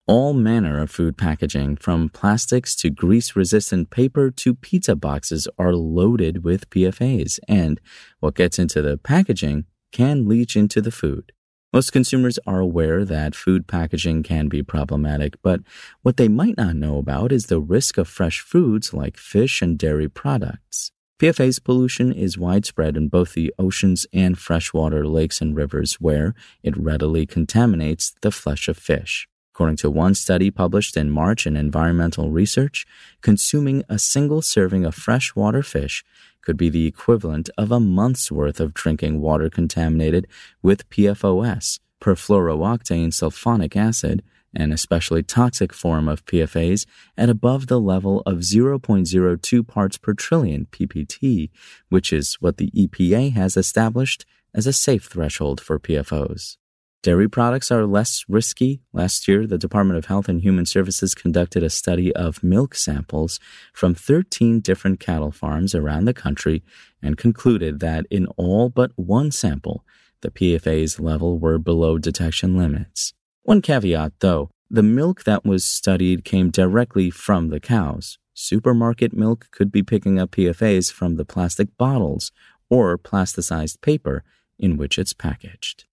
All 0.09 0.35
manner 0.35 0.81
of 0.81 0.91
food 0.91 1.17
packaging, 1.17 1.77
from 1.77 2.09
plastics 2.09 2.75
to 2.77 2.91
grease 2.91 3.37
resistant 3.37 3.91
paper 3.91 4.33
to 4.33 4.55
pizza 4.55 4.97
boxes, 4.97 5.47
are 5.59 5.75
loaded 5.75 6.43
with 6.43 6.69
PFAs, 6.71 7.39
and 7.49 7.81
what 8.19 8.35
gets 8.35 8.59
into 8.59 8.83
the 8.83 8.99
packaging 8.99 9.65
can 9.93 10.29
leach 10.29 10.57
into 10.57 10.81
the 10.81 10.91
food. 10.91 11.31
Most 11.73 11.93
consumers 11.93 12.39
are 12.49 12.61
aware 12.61 13.05
that 13.05 13.37
food 13.37 13.69
packaging 13.69 14.25
can 14.25 14.49
be 14.49 14.63
problematic, 14.65 15.35
but 15.43 15.61
what 16.03 16.17
they 16.17 16.29
might 16.29 16.57
not 16.57 16.75
know 16.75 16.99
about 16.99 17.31
is 17.31 17.47
the 17.47 17.61
risk 17.61 17.97
of 17.97 18.09
fresh 18.09 18.41
foods 18.41 18.93
like 18.93 19.17
fish 19.17 19.63
and 19.63 19.79
dairy 19.79 20.09
products. 20.09 20.91
PFAS 21.19 21.65
pollution 21.65 22.13
is 22.13 22.37
widespread 22.37 22.95
in 22.95 23.09
both 23.09 23.33
the 23.33 23.55
oceans 23.59 24.07
and 24.13 24.39
freshwater 24.39 25.07
lakes 25.07 25.41
and 25.41 25.57
rivers 25.57 25.95
where 25.95 26.35
it 26.63 26.77
readily 26.77 27.25
contaminates 27.25 28.15
the 28.21 28.31
flesh 28.31 28.69
of 28.69 28.77
fish. 28.77 29.27
According 29.55 29.77
to 29.77 29.89
one 29.89 30.15
study 30.15 30.51
published 30.51 30.95
in 30.95 31.11
March 31.11 31.47
in 31.47 31.57
Environmental 31.57 32.31
Research, 32.31 32.85
consuming 33.23 33.83
a 33.89 33.99
single 33.99 34.43
serving 34.43 34.85
of 34.85 34.95
freshwater 34.95 35.63
fish 35.63 36.05
could 36.43 36.59
be 36.59 36.69
the 36.69 36.87
equivalent 36.87 37.49
of 37.57 37.73
a 37.73 37.81
month's 37.81 38.31
worth 38.31 38.61
of 38.61 38.75
drinking 38.75 39.23
water 39.23 39.49
contaminated 39.49 40.27
with 40.61 40.87
PFOS, 40.91 41.81
perfluorooctane 41.99 43.09
sulfonic 43.09 43.75
acid, 43.75 44.23
an 44.57 44.73
especially 44.73 45.23
toxic 45.23 45.73
form 45.73 46.09
of 46.09 46.25
PFAS 46.25 46.87
at 47.17 47.29
above 47.29 47.67
the 47.67 47.81
level 47.81 48.23
of 48.27 48.39
0.02 48.39 49.67
parts 49.67 49.99
per 49.99 50.15
trillion 50.15 50.67
ppt, 50.67 51.51
which 51.89 52.13
is 52.13 52.35
what 52.41 52.57
the 52.57 52.71
EPA 52.71 53.33
has 53.35 53.57
established 53.57 54.25
as 54.55 54.67
a 54.67 54.73
safe 54.73 55.05
threshold 55.05 55.61
for 55.61 55.79
PFOs. 55.79 56.57
Dairy 57.03 57.29
products 57.29 57.71
are 57.71 57.87
less 57.87 58.25
risky. 58.29 58.81
Last 58.93 59.29
year, 59.29 59.47
the 59.47 59.59
Department 59.59 59.97
of 59.97 60.07
Health 60.07 60.29
and 60.29 60.41
Human 60.41 60.67
Services 60.67 61.15
conducted 61.15 61.63
a 61.63 61.71
study 61.71 62.13
of 62.17 62.43
milk 62.43 62.75
samples 62.75 63.39
from 63.73 63.95
13 63.95 64.59
different 64.59 64.99
cattle 64.99 65.31
farms 65.31 65.73
around 65.73 66.07
the 66.07 66.15
country 66.15 66.65
and 67.01 67.17
concluded 67.17 67.79
that 67.79 68.07
in 68.11 68.27
all 68.37 68.71
but 68.71 68.91
one 68.97 69.31
sample, 69.31 69.85
the 70.23 70.33
PFAS 70.33 70.99
level 70.99 71.39
were 71.39 71.59
below 71.59 71.99
detection 71.99 72.57
limits. 72.57 73.13
One 73.47 73.63
caveat, 73.63 74.15
though, 74.19 74.51
the 74.69 74.83
milk 74.83 75.23
that 75.23 75.45
was 75.45 75.65
studied 75.65 76.25
came 76.25 76.51
directly 76.51 77.11
from 77.11 77.51
the 77.51 77.61
cows. 77.61 78.19
Supermarket 78.35 79.13
milk 79.13 79.47
could 79.53 79.71
be 79.71 79.85
picking 79.85 80.19
up 80.19 80.33
PFAS 80.33 80.93
from 80.93 81.15
the 81.15 81.25
plastic 81.25 81.69
bottles 81.79 82.33
or 82.69 82.99
plasticized 82.99 83.81
paper 83.83 84.25
in 84.59 84.77
which 84.77 84.99
it's 84.99 85.13
packaged 85.13 85.85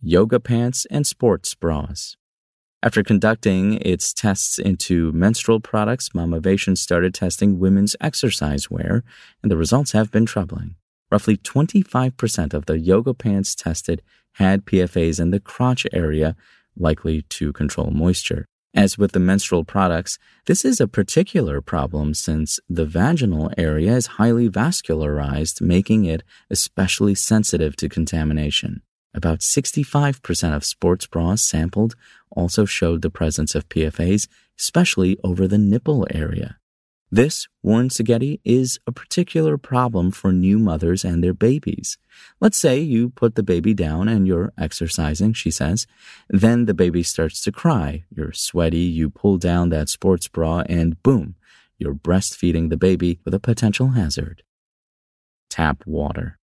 yoga 0.00 0.40
pants, 0.40 0.86
and 0.90 1.06
sports 1.06 1.54
bras. 1.54 2.16
After 2.82 3.02
conducting 3.02 3.74
its 3.82 4.14
tests 4.14 4.58
into 4.58 5.12
menstrual 5.12 5.60
products, 5.60 6.10
Mamavation 6.10 6.78
started 6.78 7.12
testing 7.12 7.58
women's 7.58 7.94
exercise 8.00 8.70
wear, 8.70 9.02
and 9.42 9.50
the 9.50 9.56
results 9.56 9.92
have 9.92 10.10
been 10.10 10.24
troubling. 10.24 10.76
Roughly 11.10 11.36
25% 11.36 12.54
of 12.54 12.66
the 12.66 12.78
yoga 12.78 13.12
pants 13.12 13.54
tested 13.54 14.02
had 14.38 14.64
PFAs 14.64 15.20
in 15.20 15.30
the 15.30 15.40
crotch 15.40 15.86
area, 15.92 16.36
likely 16.76 17.22
to 17.22 17.52
control 17.52 17.90
moisture. 17.90 18.46
As 18.74 18.96
with 18.96 19.12
the 19.12 19.20
menstrual 19.20 19.64
products, 19.64 20.18
this 20.46 20.64
is 20.64 20.80
a 20.80 20.86
particular 20.86 21.60
problem 21.60 22.14
since 22.14 22.60
the 22.68 22.84
vaginal 22.84 23.50
area 23.58 23.96
is 23.96 24.18
highly 24.18 24.48
vascularized, 24.48 25.60
making 25.60 26.04
it 26.04 26.22
especially 26.50 27.14
sensitive 27.14 27.74
to 27.76 27.88
contamination. 27.88 28.82
About 29.14 29.40
65% 29.40 30.54
of 30.54 30.64
sports 30.64 31.06
bras 31.06 31.42
sampled 31.42 31.96
also 32.30 32.64
showed 32.64 33.02
the 33.02 33.10
presence 33.10 33.56
of 33.56 33.68
PFAs, 33.68 34.28
especially 34.58 35.18
over 35.24 35.48
the 35.48 35.58
nipple 35.58 36.06
area. 36.10 36.58
This, 37.10 37.48
warns 37.62 37.96
Segedie, 37.96 38.40
is 38.44 38.78
a 38.86 38.92
particular 38.92 39.56
problem 39.56 40.10
for 40.10 40.30
new 40.30 40.58
mothers 40.58 41.04
and 41.04 41.24
their 41.24 41.32
babies. 41.32 41.96
Let's 42.38 42.58
say 42.58 42.80
you 42.80 43.08
put 43.10 43.34
the 43.34 43.42
baby 43.42 43.72
down 43.72 44.08
and 44.08 44.26
you're 44.26 44.52
exercising, 44.58 45.32
she 45.32 45.50
says. 45.50 45.86
Then 46.28 46.66
the 46.66 46.74
baby 46.74 47.02
starts 47.02 47.40
to 47.42 47.52
cry. 47.52 48.04
You're 48.14 48.32
sweaty, 48.32 48.78
you 48.80 49.08
pull 49.08 49.38
down 49.38 49.70
that 49.70 49.88
sports 49.88 50.28
bra, 50.28 50.64
and 50.68 51.02
boom, 51.02 51.36
you're 51.78 51.94
breastfeeding 51.94 52.68
the 52.68 52.76
baby 52.76 53.20
with 53.24 53.32
a 53.32 53.40
potential 53.40 53.88
hazard. 53.88 54.42
Tap 55.48 55.82
water. 55.86 56.37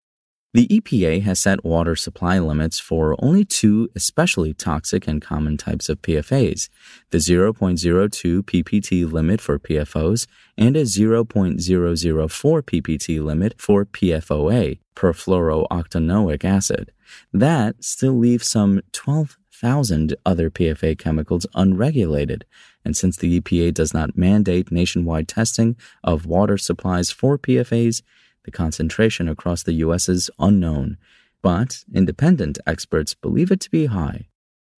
The 0.55 0.67
EPA 0.69 1.23
has 1.23 1.41
set 1.41 1.65
water 1.65 1.97
supply 1.97 2.39
limits 2.39 2.79
for 2.79 3.13
only 3.19 3.43
two 3.43 3.89
especially 3.93 4.53
toxic 4.53 5.05
and 5.05 5.21
common 5.21 5.57
types 5.57 5.89
of 5.89 6.01
PFAs 6.01 6.69
the 7.09 7.17
0.02 7.17 8.41
ppt 8.41 9.11
limit 9.11 9.41
for 9.41 9.59
PFOs 9.59 10.27
and 10.57 10.77
a 10.77 10.83
0.004 10.83 12.61
ppt 12.61 13.21
limit 13.21 13.55
for 13.57 13.83
PFOA, 13.83 14.79
perfluorooctanoic 14.95 16.45
acid. 16.45 16.93
That 17.33 17.83
still 17.83 18.17
leaves 18.17 18.49
some 18.49 18.81
12,000 18.93 20.15
other 20.25 20.49
PFA 20.49 20.97
chemicals 20.97 21.45
unregulated. 21.53 22.45
And 22.85 22.95
since 22.95 23.17
the 23.17 23.41
EPA 23.41 23.73
does 23.73 23.93
not 23.93 24.17
mandate 24.17 24.71
nationwide 24.71 25.27
testing 25.27 25.75
of 26.01 26.25
water 26.25 26.57
supplies 26.57 27.11
for 27.11 27.37
PFAs, 27.37 28.01
the 28.45 28.51
concentration 28.51 29.27
across 29.27 29.63
the 29.63 29.73
U.S. 29.73 30.07
is 30.07 30.29
unknown, 30.39 30.97
but 31.41 31.83
independent 31.93 32.57
experts 32.65 33.13
believe 33.13 33.51
it 33.51 33.59
to 33.61 33.69
be 33.69 33.87
high. 33.87 34.27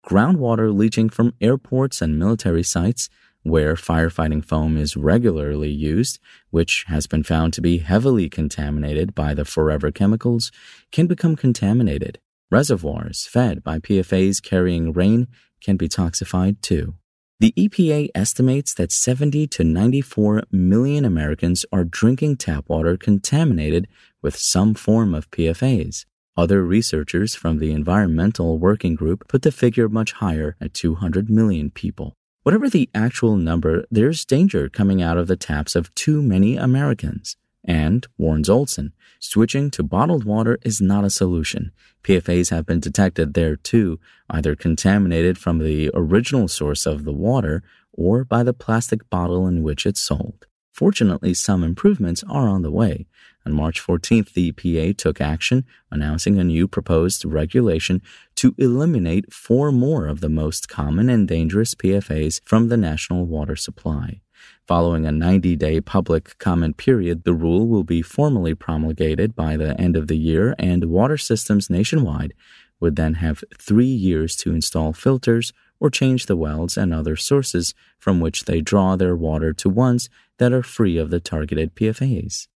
Groundwater 0.06 0.74
leaching 0.74 1.08
from 1.10 1.34
airports 1.40 2.00
and 2.00 2.18
military 2.18 2.62
sites 2.62 3.08
where 3.42 3.74
firefighting 3.74 4.44
foam 4.44 4.76
is 4.76 4.96
regularly 4.96 5.70
used, 5.70 6.18
which 6.50 6.84
has 6.88 7.06
been 7.06 7.22
found 7.22 7.52
to 7.52 7.60
be 7.60 7.78
heavily 7.78 8.28
contaminated 8.28 9.14
by 9.14 9.34
the 9.34 9.44
forever 9.44 9.92
chemicals, 9.92 10.50
can 10.90 11.06
become 11.06 11.36
contaminated. 11.36 12.18
Reservoirs 12.50 13.26
fed 13.26 13.62
by 13.62 13.78
PFAs 13.78 14.42
carrying 14.42 14.92
rain 14.92 15.28
can 15.60 15.76
be 15.76 15.88
toxified 15.88 16.60
too. 16.60 16.94
The 17.38 17.52
EPA 17.52 18.08
estimates 18.14 18.72
that 18.72 18.90
70 18.90 19.46
to 19.48 19.62
94 19.62 20.44
million 20.50 21.04
Americans 21.04 21.66
are 21.70 21.84
drinking 21.84 22.38
tap 22.38 22.64
water 22.66 22.96
contaminated 22.96 23.88
with 24.22 24.36
some 24.36 24.72
form 24.72 25.14
of 25.14 25.30
PFAs. 25.30 26.06
Other 26.34 26.64
researchers 26.64 27.34
from 27.34 27.58
the 27.58 27.72
Environmental 27.72 28.58
Working 28.58 28.94
Group 28.94 29.28
put 29.28 29.42
the 29.42 29.52
figure 29.52 29.86
much 29.86 30.12
higher 30.12 30.56
at 30.62 30.72
200 30.72 31.28
million 31.28 31.70
people. 31.70 32.14
Whatever 32.42 32.70
the 32.70 32.88
actual 32.94 33.36
number, 33.36 33.84
there's 33.90 34.24
danger 34.24 34.70
coming 34.70 35.02
out 35.02 35.18
of 35.18 35.26
the 35.26 35.36
taps 35.36 35.76
of 35.76 35.94
too 35.94 36.22
many 36.22 36.56
Americans. 36.56 37.36
And, 37.66 38.06
warns 38.16 38.48
Olson, 38.48 38.92
switching 39.18 39.70
to 39.72 39.82
bottled 39.82 40.24
water 40.24 40.58
is 40.62 40.80
not 40.80 41.04
a 41.04 41.10
solution. 41.10 41.72
PFAs 42.04 42.50
have 42.50 42.64
been 42.64 42.78
detected 42.78 43.34
there 43.34 43.56
too, 43.56 43.98
either 44.30 44.54
contaminated 44.54 45.36
from 45.36 45.58
the 45.58 45.90
original 45.92 46.46
source 46.46 46.86
of 46.86 47.04
the 47.04 47.12
water 47.12 47.64
or 47.92 48.24
by 48.24 48.44
the 48.44 48.54
plastic 48.54 49.08
bottle 49.10 49.48
in 49.48 49.62
which 49.62 49.84
it's 49.84 50.00
sold. 50.00 50.46
Fortunately, 50.72 51.34
some 51.34 51.64
improvements 51.64 52.22
are 52.28 52.48
on 52.48 52.62
the 52.62 52.70
way. 52.70 53.06
On 53.46 53.52
March 53.52 53.80
14th, 53.80 54.34
the 54.34 54.52
EPA 54.52 54.96
took 54.98 55.20
action, 55.20 55.64
announcing 55.90 56.38
a 56.38 56.44
new 56.44 56.68
proposed 56.68 57.24
regulation 57.24 58.02
to 58.34 58.54
eliminate 58.58 59.32
four 59.32 59.72
more 59.72 60.06
of 60.06 60.20
the 60.20 60.28
most 60.28 60.68
common 60.68 61.08
and 61.08 61.26
dangerous 61.26 61.74
PFAS 61.74 62.40
from 62.44 62.68
the 62.68 62.76
national 62.76 63.24
water 63.24 63.56
supply. 63.56 64.20
Following 64.66 65.06
a 65.06 65.12
90 65.12 65.54
day 65.54 65.80
public 65.80 66.36
comment 66.38 66.76
period, 66.76 67.22
the 67.22 67.34
rule 67.34 67.68
will 67.68 67.84
be 67.84 68.02
formally 68.02 68.52
promulgated 68.52 69.36
by 69.36 69.56
the 69.56 69.80
end 69.80 69.96
of 69.96 70.08
the 70.08 70.16
year, 70.16 70.56
and 70.58 70.86
water 70.86 71.16
systems 71.16 71.70
nationwide 71.70 72.34
would 72.80 72.96
then 72.96 73.14
have 73.14 73.44
three 73.58 73.86
years 73.86 74.34
to 74.36 74.52
install 74.52 74.92
filters 74.92 75.52
or 75.78 75.88
change 75.88 76.26
the 76.26 76.36
wells 76.36 76.76
and 76.76 76.92
other 76.92 77.14
sources 77.14 77.74
from 77.98 78.18
which 78.18 78.44
they 78.46 78.60
draw 78.60 78.96
their 78.96 79.14
water 79.14 79.52
to 79.52 79.68
ones 79.68 80.10
that 80.38 80.52
are 80.52 80.64
free 80.64 80.98
of 80.98 81.10
the 81.10 81.20
targeted 81.20 81.76
PFAs. 81.76 82.48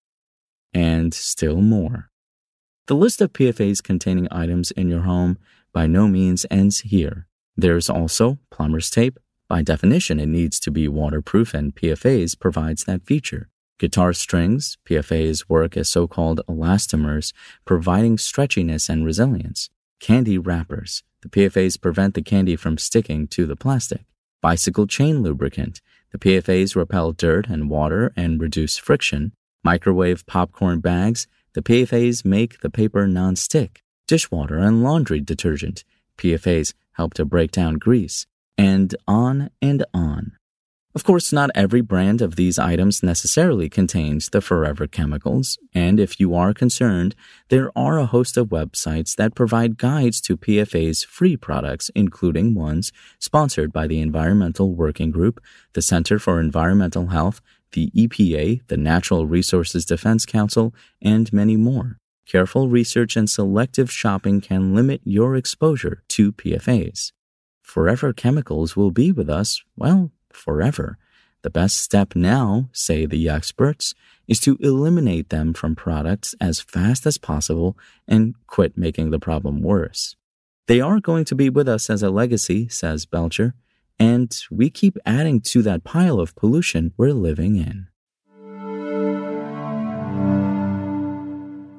And 0.73 1.13
still 1.13 1.61
more. 1.61 2.11
The 2.87 2.97
list 2.97 3.21
of 3.21 3.35
PFAs 3.35 3.83
containing 3.83 4.29
items 4.31 4.71
in 4.71 4.89
your 4.89 5.03
home 5.03 5.37
by 5.75 5.87
no 5.87 6.09
means 6.09 6.47
ends 6.51 6.81
here. 6.81 7.27
There's 7.55 7.91
also 7.91 8.39
plumber's 8.51 8.89
tape. 8.89 9.19
By 9.49 9.63
definition, 9.63 10.21
it 10.21 10.27
needs 10.27 10.61
to 10.61 10.71
be 10.71 10.89
waterproof, 10.89 11.55
and 11.55 11.75
PFAs 11.75 12.39
provides 12.39 12.85
that 12.85 13.07
feature. 13.07 13.49
Guitar 13.79 14.13
strings, 14.13 14.77
PFAs 14.85 15.47
work 15.49 15.75
as 15.75 15.89
so 15.89 16.07
called 16.07 16.43
elastomers, 16.47 17.33
providing 17.65 18.19
stretchiness 18.19 18.91
and 18.91 19.07
resilience. 19.07 19.71
Candy 20.01 20.37
wrappers, 20.37 21.03
the 21.23 21.31
PFAs 21.31 21.81
prevent 21.81 22.13
the 22.15 22.23
candy 22.23 22.57
from 22.57 22.77
sticking 22.77 23.27
to 23.29 23.47
the 23.47 23.57
plastic. 23.57 24.05
Bicycle 24.43 24.87
chain 24.87 25.23
lubricant, 25.23 25.81
the 26.13 26.19
PFAs 26.19 26.77
repel 26.77 27.13
dirt 27.13 27.49
and 27.49 27.71
water 27.71 28.13
and 28.15 28.41
reduce 28.41 28.77
friction. 28.77 29.33
Microwave 29.65 30.27
popcorn 30.27 30.81
bags, 30.81 31.27
the 31.55 31.63
PFAs 31.63 32.25
make 32.25 32.61
the 32.61 32.71
paper 32.71 33.07
non-stick. 33.07 33.83
Dishwater 34.07 34.59
and 34.59 34.83
laundry 34.83 35.21
detergent, 35.21 35.85
PFAs 36.19 36.75
help 36.93 37.15
to 37.15 37.25
break 37.25 37.51
down 37.51 37.75
grease. 37.75 38.27
And 38.59 38.95
on 39.07 39.51
and 39.63 39.85
on. 39.95 40.33
Of 40.95 41.05
course, 41.05 41.33
not 41.33 41.51
every 41.55 41.81
brand 41.81 42.21
of 42.21 42.35
these 42.35 42.59
items 42.59 43.05
necessarily 43.05 43.69
contains 43.69 44.31
the 44.31 44.41
forever 44.41 44.89
chemicals, 44.89 45.57
and 45.73 46.01
if 46.01 46.19
you 46.19 46.35
are 46.35 46.53
concerned, 46.53 47.15
there 47.51 47.71
are 47.79 47.99
a 47.99 48.07
host 48.07 48.37
of 48.37 48.49
websites 48.49 49.15
that 49.15 49.37
provide 49.37 49.79
guides 49.79 50.21
to 50.23 50.37
PFA's 50.37 51.05
free 51.05 51.37
products, 51.37 51.89
including 51.95 52.55
ones 52.55 52.91
sponsored 53.21 53.73
by 53.73 53.87
the 53.87 54.01
Environmental 54.01 54.75
Working 54.75 55.13
Group, 55.13 55.41
the 55.75 55.83
Center 55.83 56.19
for 56.19 56.41
Environmental 56.41 57.07
Health, 57.07 57.41
the 57.73 57.91
EPA, 57.91 58.67
the 58.67 58.77
Natural 58.77 59.25
Resources 59.25 59.85
Defense 59.85 60.27
Council, 60.27 60.75
and 61.01 61.33
many 61.33 61.57
more. 61.57 61.99
Careful 62.27 62.69
research 62.69 63.15
and 63.15 63.31
selective 63.31 63.93
shopping 63.93 64.41
can 64.41 64.75
limit 64.75 65.01
your 65.05 65.37
exposure 65.37 66.03
to 66.09 66.33
PFAs. 66.33 67.13
Forever 67.69 68.15
chemicals 68.15 68.77
will 68.77 68.91
be 68.91 69.13
with 69.13 69.29
us, 69.29 69.63
well, 69.77 70.11
forever. 70.33 70.97
The 71.43 71.51
best 71.51 71.77
step 71.77 72.17
now, 72.17 72.71
say 72.73 73.05
the 73.05 73.29
experts, 73.29 73.93
is 74.27 74.41
to 74.41 74.57
eliminate 74.61 75.29
them 75.29 75.53
from 75.53 75.77
products 75.77 76.35
as 76.41 76.63
fast 76.63 77.05
as 77.05 77.19
possible 77.19 77.77
and 78.09 78.35
quit 78.47 78.79
making 78.79 79.11
the 79.11 79.19
problem 79.19 79.61
worse. 79.61 80.17
They 80.67 80.81
are 80.81 80.99
going 80.99 81.27
to 81.27 81.35
be 81.35 81.51
with 81.51 81.69
us 81.69 81.91
as 81.91 82.03
a 82.03 82.09
legacy, 82.09 82.71
says 82.71 83.05
Belcher, 83.05 83.53
and 83.99 84.35
we 84.51 84.71
keep 84.71 84.97
adding 85.05 85.39
to 85.43 85.61
that 85.61 85.85
pile 85.85 86.21
of 86.21 86.35
pollution 86.35 86.95
we're 86.97 87.13
living 87.13 87.57
in. 87.57 87.89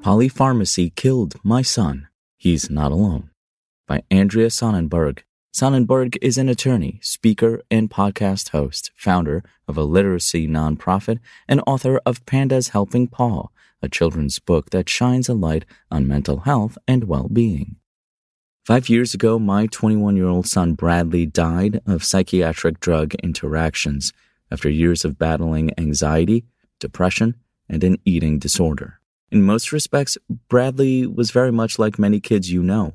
Polypharmacy 0.04 0.94
Killed 0.94 1.34
My 1.42 1.62
Son. 1.62 2.06
He's 2.36 2.70
Not 2.70 2.92
Alone. 2.92 3.30
By 3.88 4.04
Andrea 4.08 4.50
Sonnenberg, 4.50 5.24
Sonnenberg 5.52 6.16
is 6.22 6.38
an 6.38 6.48
attorney, 6.48 7.00
speaker, 7.02 7.60
and 7.72 7.90
podcast 7.90 8.50
host, 8.50 8.92
founder 8.94 9.42
of 9.66 9.76
a 9.76 9.82
literacy 9.82 10.46
nonprofit, 10.46 11.18
and 11.48 11.60
author 11.66 12.00
of 12.06 12.24
Pandas 12.24 12.70
Helping 12.70 13.08
Paw, 13.08 13.48
a 13.82 13.88
children's 13.88 14.38
book 14.38 14.70
that 14.70 14.88
shines 14.88 15.28
a 15.28 15.34
light 15.34 15.64
on 15.90 16.06
mental 16.06 16.40
health 16.40 16.78
and 16.86 17.04
well 17.04 17.28
being. 17.28 17.76
Five 18.64 18.88
years 18.88 19.12
ago, 19.12 19.40
my 19.40 19.66
21 19.66 20.16
year 20.16 20.28
old 20.28 20.46
son 20.46 20.74
Bradley 20.74 21.26
died 21.26 21.80
of 21.84 22.04
psychiatric 22.04 22.78
drug 22.78 23.14
interactions 23.16 24.12
after 24.52 24.70
years 24.70 25.04
of 25.04 25.18
battling 25.18 25.72
anxiety, 25.76 26.44
depression, 26.78 27.34
and 27.68 27.82
an 27.82 27.96
eating 28.04 28.38
disorder. 28.38 29.00
In 29.32 29.42
most 29.42 29.72
respects, 29.72 30.16
Bradley 30.48 31.08
was 31.08 31.32
very 31.32 31.50
much 31.50 31.76
like 31.76 31.98
many 31.98 32.20
kids 32.20 32.52
you 32.52 32.62
know. 32.62 32.94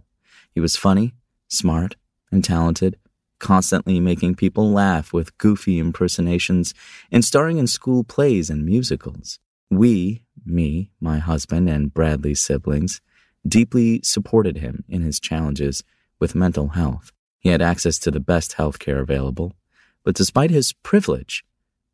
He 0.54 0.62
was 0.62 0.78
funny, 0.78 1.14
smart, 1.50 1.98
and 2.36 2.44
talented, 2.44 2.98
constantly 3.40 4.00
making 4.00 4.36
people 4.36 4.70
laugh 4.70 5.12
with 5.12 5.38
goofy 5.40 5.80
impersonations 5.80 6.74
and 7.12 7.26
starring 7.26 7.58
in 7.58 7.66
school 7.66 8.04
plays 8.04 8.50
and 8.50 8.66
musicals. 8.66 9.40
We, 9.72 10.22
me, 10.46 10.92
my 11.00 11.18
husband, 11.18 11.70
and 11.70 11.94
Bradley's 11.94 12.42
siblings, 12.42 13.02
deeply 13.48 14.02
supported 14.04 14.58
him 14.58 14.84
in 14.88 15.02
his 15.02 15.20
challenges 15.20 15.84
with 16.20 16.36
mental 16.36 16.70
health. 16.70 17.12
He 17.40 17.50
had 17.50 17.62
access 17.62 17.98
to 18.00 18.12
the 18.12 18.20
best 18.20 18.54
health 18.54 18.80
care 18.80 19.00
available, 19.00 19.54
but 20.04 20.16
despite 20.16 20.52
his 20.52 20.74
privilege, 20.74 21.44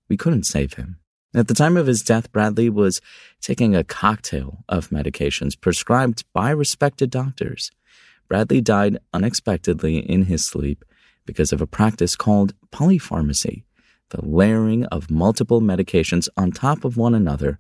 we 0.09 0.17
couldn't 0.17 0.43
save 0.43 0.73
him. 0.73 0.97
At 1.33 1.47
the 1.47 1.53
time 1.53 1.77
of 1.77 1.87
his 1.87 2.01
death, 2.01 2.31
Bradley 2.31 2.69
was 2.69 2.99
taking 3.41 3.73
a 3.73 3.85
cocktail 3.85 4.65
of 4.67 4.89
medications 4.89 5.59
prescribed 5.59 6.25
by 6.33 6.49
respected 6.49 7.09
doctors. 7.09 7.71
Bradley 8.31 8.61
died 8.61 8.97
unexpectedly 9.13 9.97
in 9.97 10.23
his 10.23 10.45
sleep 10.45 10.85
because 11.25 11.51
of 11.51 11.59
a 11.59 11.67
practice 11.67 12.15
called 12.15 12.53
polypharmacy, 12.71 13.65
the 14.11 14.25
layering 14.25 14.85
of 14.85 15.11
multiple 15.11 15.59
medications 15.59 16.29
on 16.37 16.53
top 16.53 16.85
of 16.85 16.95
one 16.95 17.13
another, 17.13 17.59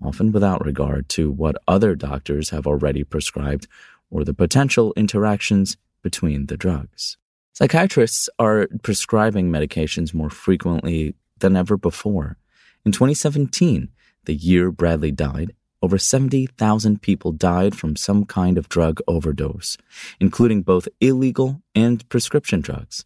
often 0.00 0.30
without 0.30 0.64
regard 0.64 1.08
to 1.08 1.28
what 1.28 1.56
other 1.66 1.96
doctors 1.96 2.50
have 2.50 2.68
already 2.68 3.02
prescribed 3.02 3.66
or 4.12 4.22
the 4.22 4.32
potential 4.32 4.92
interactions 4.96 5.76
between 6.04 6.46
the 6.46 6.56
drugs. 6.56 7.16
Psychiatrists 7.52 8.28
are 8.38 8.68
prescribing 8.84 9.50
medications 9.50 10.14
more 10.14 10.30
frequently 10.30 11.16
than 11.40 11.56
ever 11.56 11.76
before. 11.76 12.36
In 12.84 12.92
2017, 12.92 13.88
the 14.26 14.36
year 14.36 14.70
Bradley 14.70 15.10
died, 15.10 15.52
over 15.82 15.98
70,000 15.98 17.02
people 17.02 17.32
died 17.32 17.74
from 17.74 17.96
some 17.96 18.24
kind 18.24 18.56
of 18.56 18.68
drug 18.68 19.00
overdose, 19.08 19.76
including 20.20 20.62
both 20.62 20.88
illegal 21.00 21.60
and 21.74 22.08
prescription 22.08 22.60
drugs. 22.60 23.04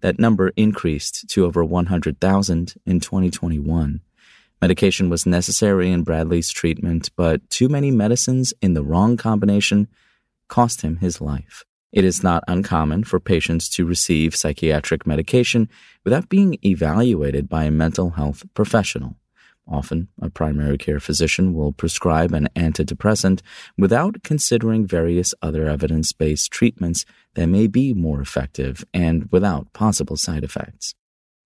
That 0.00 0.18
number 0.18 0.52
increased 0.56 1.28
to 1.30 1.44
over 1.44 1.64
100,000 1.64 2.74
in 2.84 3.00
2021. 3.00 4.00
Medication 4.60 5.10
was 5.10 5.26
necessary 5.26 5.90
in 5.90 6.04
Bradley's 6.04 6.50
treatment, 6.50 7.10
but 7.16 7.48
too 7.50 7.68
many 7.68 7.90
medicines 7.90 8.54
in 8.62 8.74
the 8.74 8.82
wrong 8.82 9.16
combination 9.16 9.88
cost 10.48 10.82
him 10.82 10.96
his 10.96 11.20
life. 11.20 11.64
It 11.92 12.04
is 12.04 12.22
not 12.22 12.44
uncommon 12.48 13.04
for 13.04 13.20
patients 13.20 13.68
to 13.70 13.86
receive 13.86 14.34
psychiatric 14.34 15.06
medication 15.06 15.68
without 16.02 16.28
being 16.28 16.58
evaluated 16.64 17.48
by 17.48 17.64
a 17.64 17.70
mental 17.70 18.10
health 18.10 18.44
professional. 18.52 19.16
Often, 19.66 20.08
a 20.20 20.28
primary 20.28 20.76
care 20.76 21.00
physician 21.00 21.54
will 21.54 21.72
prescribe 21.72 22.32
an 22.32 22.48
antidepressant 22.54 23.40
without 23.78 24.22
considering 24.22 24.86
various 24.86 25.34
other 25.40 25.66
evidence 25.68 26.12
based 26.12 26.50
treatments 26.50 27.04
that 27.34 27.46
may 27.46 27.66
be 27.66 27.94
more 27.94 28.20
effective 28.20 28.84
and 28.92 29.28
without 29.32 29.72
possible 29.72 30.16
side 30.16 30.44
effects. 30.44 30.94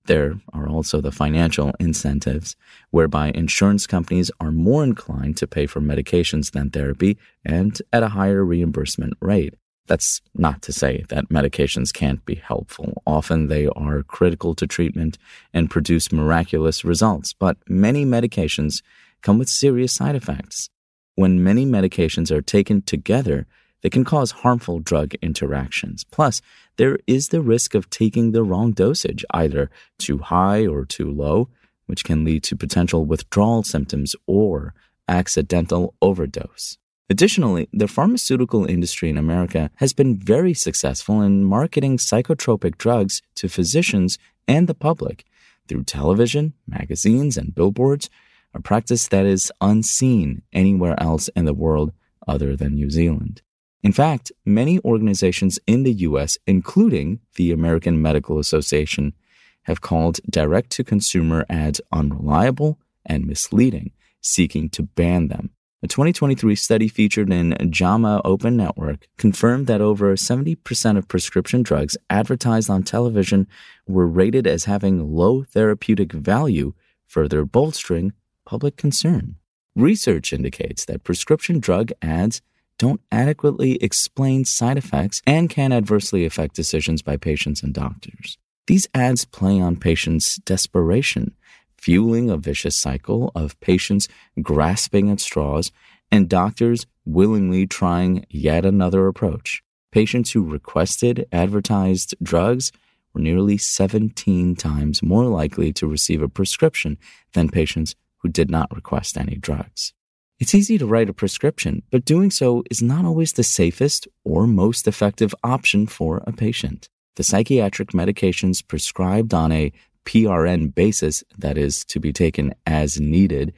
There 0.07 0.41
are 0.55 0.69
also 0.69 1.01
the 1.01 1.13
financial 1.13 1.73
incentives, 1.79 2.57
whereby 2.91 3.31
insurance 3.35 3.87
companies 3.87 4.31
are 4.41 4.51
more 4.51 4.83
inclined 4.83 5.37
to 5.37 5.47
pay 5.47 5.67
for 5.67 5.81
medications 5.81 6.53
than 6.53 6.71
therapy 6.71 7.19
and 7.45 7.79
at 7.93 8.03
a 8.03 8.09
higher 8.09 8.43
reimbursement 8.43 9.15
rate. 9.21 9.55
That's 9.89 10.21
not 10.35 10.63
to 10.63 10.73
say 10.73 11.05
that 11.09 11.31
medications 11.31 11.93
can't 11.93 12.25
be 12.25 12.37
helpful. 12.37 13.03
Often 13.07 13.49
they 13.49 13.67
are 13.67 14.03
critical 14.03 14.55
to 14.55 14.67
treatment 14.67 15.19
and 15.53 15.71
produce 15.71 16.13
miraculous 16.13 16.85
results, 16.85 17.33
but 17.33 17.57
many 17.69 18.05
medications 18.05 18.83
come 19.23 19.39
with 19.39 19.49
serious 19.49 19.95
side 19.95 20.15
effects. 20.15 20.69
When 21.15 21.43
many 21.43 21.67
medications 21.67 22.31
are 22.31 22.43
taken 22.43 22.83
together, 22.83 23.47
they 23.83 23.91
can 23.91 24.05
cause 24.05 24.31
harmful 24.43 24.81
drug 24.81 25.15
interactions. 25.23 26.05
Plus, 26.05 26.43
there 26.77 26.99
is 27.07 27.29
the 27.29 27.41
risk 27.41 27.75
of 27.75 27.91
taking 27.91 28.33
the 28.33 28.43
wrong 28.43 28.73
dosage, 28.73 29.25
either 29.31 29.71
too 29.99 30.19
high 30.19 30.67
or 30.67 30.85
too 30.85 31.11
low, 31.11 31.49
which 31.87 32.05
can 32.05 32.25
lead 32.25 32.43
to 32.45 32.57
potential 32.57 33.05
withdrawal 33.07 33.63
symptoms 33.63 34.15
or 34.27 34.75
accidental 35.09 35.95
overdose. 36.03 36.77
Additionally, 37.11 37.69
the 37.73 37.89
pharmaceutical 37.89 38.67
industry 38.67 39.09
in 39.09 39.17
America 39.17 39.71
has 39.77 39.95
been 39.95 40.15
very 40.15 40.53
successful 40.53 41.23
in 41.23 41.45
marketing 41.45 41.97
psychotropic 41.97 42.77
drugs 42.77 43.23
to 43.35 43.49
physicians 43.49 44.19
and 44.47 44.67
the 44.67 44.75
public 44.75 45.25
through 45.67 45.85
television, 45.85 46.53
magazines, 46.67 47.39
and 47.39 47.55
billboards, 47.55 48.11
a 48.53 48.61
practice 48.61 49.09
that 49.09 49.25
is 49.25 49.53
unseen 49.61 50.43
anywhere 50.53 51.01
else 51.01 51.29
in 51.29 51.47
the 51.47 51.55
world 51.55 51.93
other 52.27 52.55
than 52.55 52.75
New 52.75 52.91
Zealand. 52.91 53.41
In 53.83 53.93
fact, 53.93 54.33
many 54.45 54.79
organizations 54.81 55.59
in 55.67 55.85
the 55.85 55.93
US, 55.93 56.37
including 56.47 57.21
the 57.37 57.53
American 57.53 58.03
Medical 58.03 58.39
Association, 58.39 59.15
have 59.63 59.81
called 59.81 60.21
direct 60.29 60.71
to 60.71 60.85
consumer 60.85 61.47
ads 61.49 61.81
unreliable 61.91 62.79
and 63.07 63.27
misleading, 63.27 63.93
seeking 64.21 64.69
to 64.71 64.83
ban 64.83 65.29
them. 65.29 65.51
A 65.81 65.87
2023 65.87 66.57
study 66.57 66.89
featured 66.89 67.33
in 67.33 67.57
JAMA 67.71 68.21
Open 68.25 68.57
Network 68.57 69.07
confirmed 69.17 69.69
that 69.69 69.81
over 69.81 70.13
70% 70.17 70.99
of 70.99 71.07
prescription 71.07 71.63
drugs 71.63 71.97
advertised 72.11 72.69
on 72.69 72.83
television 72.83 73.47
were 73.87 74.09
rated 74.09 74.45
as 74.45 74.65
having 74.65 75.15
low 75.15 75.45
therapeutic 75.45 76.13
value, 76.13 76.75
further 77.07 77.45
bolstering 77.45 78.13
public 78.45 78.77
concern. 78.77 79.37
Research 79.77 80.33
indicates 80.33 80.85
that 80.87 81.05
prescription 81.05 81.61
drug 81.61 81.93
ads 82.03 82.43
don't 82.77 83.01
adequately 83.13 83.77
explain 83.77 84.45
side 84.45 84.79
effects 84.79 85.23
and 85.29 85.49
can 85.49 85.71
adversely 85.71 86.25
affect 86.25 86.57
decisions 86.57 87.03
by 87.03 87.17
patients 87.17 87.63
and 87.63 87.73
doctors. 87.73 88.37
These 88.67 88.89
ads 88.95 89.25
play 89.25 89.61
on 89.61 89.77
patients' 89.77 90.39
desperation 90.39 91.37
fueling 91.79 92.29
a 92.29 92.37
vicious 92.37 92.77
cycle 92.77 93.33
of 93.35 93.59
patients 93.61 94.09
grasping 94.43 95.11
at 95.11 95.21
straws 95.21 95.71
and 96.11 96.29
doctors 96.29 96.87
willingly 97.05 97.67
trying 97.67 98.27
yet 98.29 98.65
another 98.65 99.07
approach. 99.07 99.63
Patients 99.91 100.33
who 100.33 100.45
requested 100.45 101.27
advertised 101.33 102.15
drugs 102.23 102.73
were 103.15 103.21
nearly 103.21 103.57
17 103.57 104.57
times 104.57 105.03
more 105.03 105.25
likely 105.25 105.73
to 105.73 105.87
receive 105.87 106.21
a 106.21 106.29
prescription 106.29 106.99
than 107.33 107.49
patients 107.49 107.95
who 108.19 108.29
did 108.29 108.51
not 108.51 108.75
request 108.75 109.17
any 109.17 109.37
drugs. 109.37 109.95
It's 110.39 110.55
easy 110.55 110.79
to 110.79 110.87
write 110.87 111.09
a 111.09 111.15
prescription, 111.15 111.83
but 111.91 112.05
doing 112.05 112.31
so 112.31 112.63
is 112.71 112.83
not 112.83 113.05
always 113.05 113.33
the 113.33 113.43
safest 113.43 114.07
or 114.25 114.47
most 114.47 114.87
effective 114.87 115.35
option 115.43 115.87
for 115.87 116.23
a 116.27 116.33
patient. 116.33 116.89
The 117.17 117.25
psychiatric 117.25 117.89
medications 117.89 118.65
prescribed 118.67 119.35
on 119.35 119.51
a 119.51 119.73
PRN 120.09 120.75
basis, 120.75 121.23
that 121.37 121.59
is, 121.59 121.85
to 121.85 122.01
be 122.01 122.15
taken 122.15 122.55
as 122.67 122.99
needed, 122.99 123.53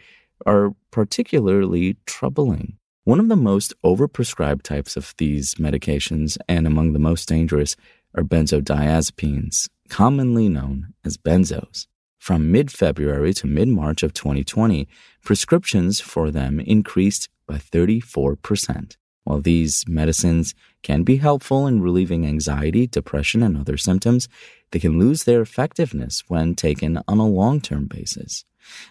are 0.45 0.75
particularly 0.91 1.97
troubling. 2.07 2.77
One 3.05 3.21
of 3.21 3.29
the 3.29 3.37
most 3.37 3.73
overprescribed 3.85 4.63
types 4.63 4.97
of 4.97 5.15
these 5.19 5.55
medications 5.55 6.39
and 6.49 6.67
among 6.67 6.93
the 6.93 6.99
most 6.99 7.29
dangerous 7.29 7.77
are 8.17 8.25
benzodiazepines, 8.25 9.69
commonly 9.89 10.49
known 10.49 10.93
as 11.05 11.17
benzos. 11.17 11.87
From 12.19 12.51
mid 12.51 12.73
February 12.73 13.33
to 13.35 13.47
mid 13.47 13.69
March 13.69 14.03
of 14.03 14.13
2020, 14.13 14.89
prescriptions 15.23 16.01
for 16.01 16.33
them 16.33 16.59
increased 16.59 17.29
by 17.47 17.59
34%. 17.59 18.97
While 19.25 19.41
these 19.41 19.85
medicines 19.87 20.55
can 20.83 21.03
be 21.03 21.17
helpful 21.17 21.67
in 21.67 21.83
relieving 21.83 22.27
anxiety, 22.27 22.87
depression, 22.87 23.43
and 23.43 23.57
other 23.57 23.77
symptoms, 23.77 24.29
they 24.71 24.79
can 24.79 24.99
lose 24.99 25.25
their 25.25 25.43
effectiveness 25.43 26.25
when 26.29 26.55
taken 26.55 27.01
on 27.07 27.19
a 27.19 27.27
long 27.27 27.61
term 27.61 27.87
basis. 27.87 28.45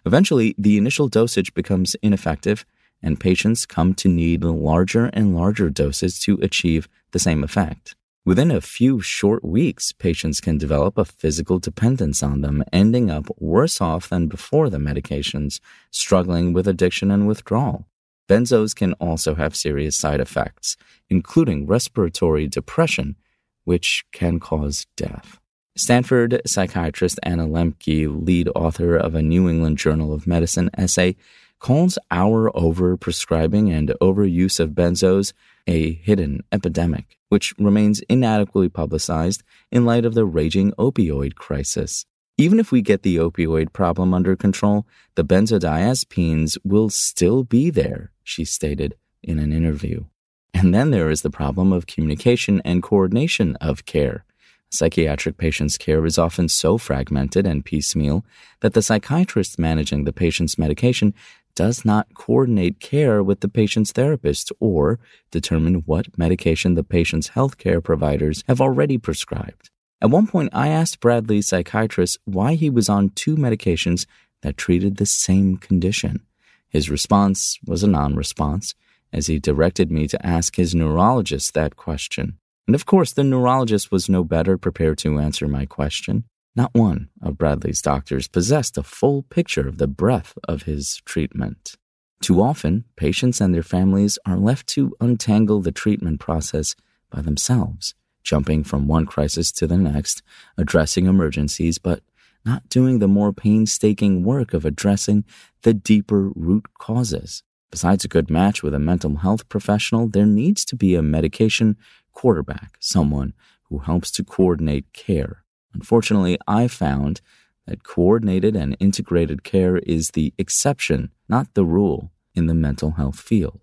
Eventually, 0.06 0.56
the 0.58 0.78
initial 0.78 1.08
dosage 1.08 1.54
becomes 1.54 1.96
ineffective, 2.02 2.66
and 3.02 3.20
patients 3.20 3.66
come 3.66 3.94
to 3.96 4.08
need 4.08 4.44
larger 4.44 5.06
and 5.14 5.36
larger 5.36 5.70
doses 5.70 6.20
to 6.20 6.38
achieve 6.42 6.88
the 7.12 7.20
same 7.20 7.44
effect. 7.44 7.96
Within 8.26 8.52
a 8.52 8.62
few 8.62 9.02
short 9.02 9.44
weeks, 9.44 9.92
patients 9.92 10.42
can 10.42 10.58
develop 10.58 10.98
a 10.98 11.06
physical 11.06 11.58
dependence 11.58 12.22
on 12.22 12.42
them, 12.42 12.64
ending 12.72 13.10
up 13.10 13.28
worse 13.40 13.80
off 13.82 14.10
than 14.10 14.28
before 14.28 14.70
the 14.70 14.78
medications, 14.78 15.60
struggling 15.90 16.54
with 16.54 16.68
addiction 16.68 17.10
and 17.10 17.28
withdrawal. 17.28 17.88
Benzos 18.30 18.76
can 18.76 18.94
also 18.94 19.34
have 19.34 19.56
serious 19.56 19.98
side 19.98 20.22
effects, 20.22 20.78
including 21.10 21.66
respiratory 21.66 22.48
depression, 22.48 23.16
which 23.64 24.06
can 24.12 24.40
cause 24.40 24.86
death. 24.96 25.40
Stanford 25.76 26.42
psychiatrist 26.46 27.20
Anna 27.24 27.48
Lembke, 27.48 28.26
lead 28.26 28.48
author 28.50 28.96
of 28.96 29.16
a 29.16 29.24
New 29.24 29.50
England 29.50 29.80
Journal 29.80 30.14
of 30.14 30.28
Medicine 30.28 30.70
essay, 30.78 31.16
calls 31.58 31.98
our 32.12 32.52
overprescribing 32.52 33.72
and 33.72 33.94
overuse 34.00 34.60
of 34.60 34.72
benzos 34.72 35.34
a 35.68 35.94
hidden 35.94 36.44
epidemic, 36.52 37.18
which 37.30 37.54
remains 37.58 38.02
inadequately 38.02 38.70
publicized 38.70 39.42
in 39.72 39.86
light 39.86 40.06
of 40.06 40.14
the 40.14 40.26
raging 40.26 40.72
opioid 40.74 41.36
crisis. 41.36 42.06
Even 42.38 42.60
if 42.60 42.72
we 42.72 42.82
get 42.82 43.04
the 43.04 43.18
opioid 43.18 43.74
problem 43.74 44.14
under 44.14 44.36
control, 44.36 44.88
the 45.16 45.26
benzodiazepines 45.26 46.58
will 46.64 46.90
still 46.90 47.44
be 47.44 47.70
there, 47.70 48.12
she 48.30 48.46
stated 48.46 48.96
in 49.24 49.40
an 49.40 49.52
interview. 49.52 50.06
And 50.54 50.74
then 50.74 50.92
there 50.92 51.10
is 51.10 51.22
the 51.22 51.30
problem 51.30 51.72
of 51.74 51.88
communication 51.88 52.62
and 52.64 52.84
coordination 52.84 53.56
of 53.58 53.86
care. 53.86 54.26
Psychiatric 54.72 55.38
patient's 55.38 55.78
care 55.78 56.06
is 56.06 56.20
often 56.20 56.48
so 56.48 56.78
fragmented 56.78 57.48
and 57.48 57.66
piecemeal 57.66 58.24
that 58.60 58.74
the 58.74 58.84
psychiatrist 58.84 59.58
managing 59.58 60.04
the 60.04 60.14
patient's 60.14 60.58
medication 60.60 61.14
does 61.56 61.84
not 61.84 62.14
coordinate 62.14 62.80
care 62.80 63.24
with 63.24 63.40
the 63.40 63.50
patient's 63.50 63.92
therapist 63.92 64.52
or 64.60 65.00
determine 65.32 65.76
what 65.86 66.18
medication 66.18 66.76
the 66.76 66.84
patient's 66.84 67.32
healthcare 67.32 67.84
providers 67.84 68.44
have 68.48 68.62
already 68.62 68.98
prescribed. 68.98 69.72
At 70.02 70.12
one 70.12 70.28
point, 70.28 70.52
I 70.54 70.70
asked 70.70 71.00
Bradley's 71.00 71.48
psychiatrist 71.48 72.20
why 72.26 72.54
he 72.54 72.70
was 72.70 72.88
on 72.90 73.10
two 73.10 73.36
medications 73.36 74.06
that 74.44 74.56
treated 74.56 74.98
the 74.98 75.06
same 75.06 75.58
condition. 75.58 76.22
His 76.70 76.90
response 76.90 77.60
was 77.66 77.84
a 77.84 77.88
non 77.88 78.16
response, 78.16 78.76
as 79.12 79.28
he 79.28 79.40
directed 79.40 79.92
me 79.92 80.08
to 80.08 80.26
ask 80.26 80.56
his 80.56 80.76
neurologist 80.76 81.54
that 81.54 81.76
question. 81.76 82.38
And 82.68 82.76
of 82.76 82.86
course, 82.86 83.12
the 83.12 83.24
neurologist 83.24 83.92
was 83.92 84.10
no 84.10 84.24
better 84.24 84.58
prepared 84.58 85.00
to 85.00 85.20
answer 85.20 85.48
my 85.48 85.66
question. 85.66 86.26
Not 86.56 86.74
one 86.74 87.10
of 87.22 87.38
Bradley's 87.38 87.82
doctors 87.82 88.28
possessed 88.28 88.78
a 88.78 88.84
full 88.84 89.24
picture 89.24 89.68
of 89.68 89.78
the 89.78 89.88
breadth 89.88 90.38
of 90.44 90.64
his 90.64 91.02
treatment. 91.06 91.76
Too 92.22 92.42
often, 92.42 92.86
patients 92.96 93.42
and 93.42 93.54
their 93.54 93.64
families 93.64 94.20
are 94.26 94.38
left 94.38 94.68
to 94.68 94.96
untangle 95.00 95.62
the 95.62 95.72
treatment 95.72 96.20
process 96.20 96.76
by 97.10 97.22
themselves 97.22 97.96
jumping 98.24 98.64
from 98.64 98.88
one 98.88 99.06
crisis 99.06 99.52
to 99.52 99.68
the 99.68 99.78
next, 99.78 100.22
addressing 100.58 101.06
emergencies, 101.06 101.78
but 101.78 102.02
not 102.46 102.68
doing 102.70 103.00
the 103.00 103.08
more 103.08 103.34
painstaking 103.34 104.24
work 104.24 104.54
of 104.54 104.66
addressing 104.66 105.26
the 105.64 105.74
deeper 105.74 106.32
root 106.36 106.66
causes. 106.78 107.44
Besides 107.72 108.04
a 108.04 108.10
good 108.10 108.30
match 108.30 108.64
with 108.64 108.74
a 108.74 108.80
mental 108.80 109.18
health 109.18 109.48
professional, 109.50 110.08
there 110.08 110.26
needs 110.26 110.66
to 110.66 110.76
be 110.76 110.96
a 110.96 111.02
medication 111.02 111.78
quarterback, 112.14 112.78
someone 112.80 113.34
who 113.70 113.80
helps 113.80 114.10
to 114.12 114.24
coordinate 114.24 114.92
care. 114.94 115.44
Unfortunately, 115.74 116.38
I 116.48 116.68
found 116.68 117.22
that 117.68 117.84
coordinated 117.84 118.56
and 118.56 118.76
integrated 118.80 119.44
care 119.44 119.78
is 119.78 120.12
the 120.12 120.34
exception, 120.40 121.12
not 121.28 121.54
the 121.54 121.66
rule, 121.66 122.12
in 122.34 122.48
the 122.48 122.56
mental 122.56 122.92
health 122.92 123.20
field. 123.20 123.60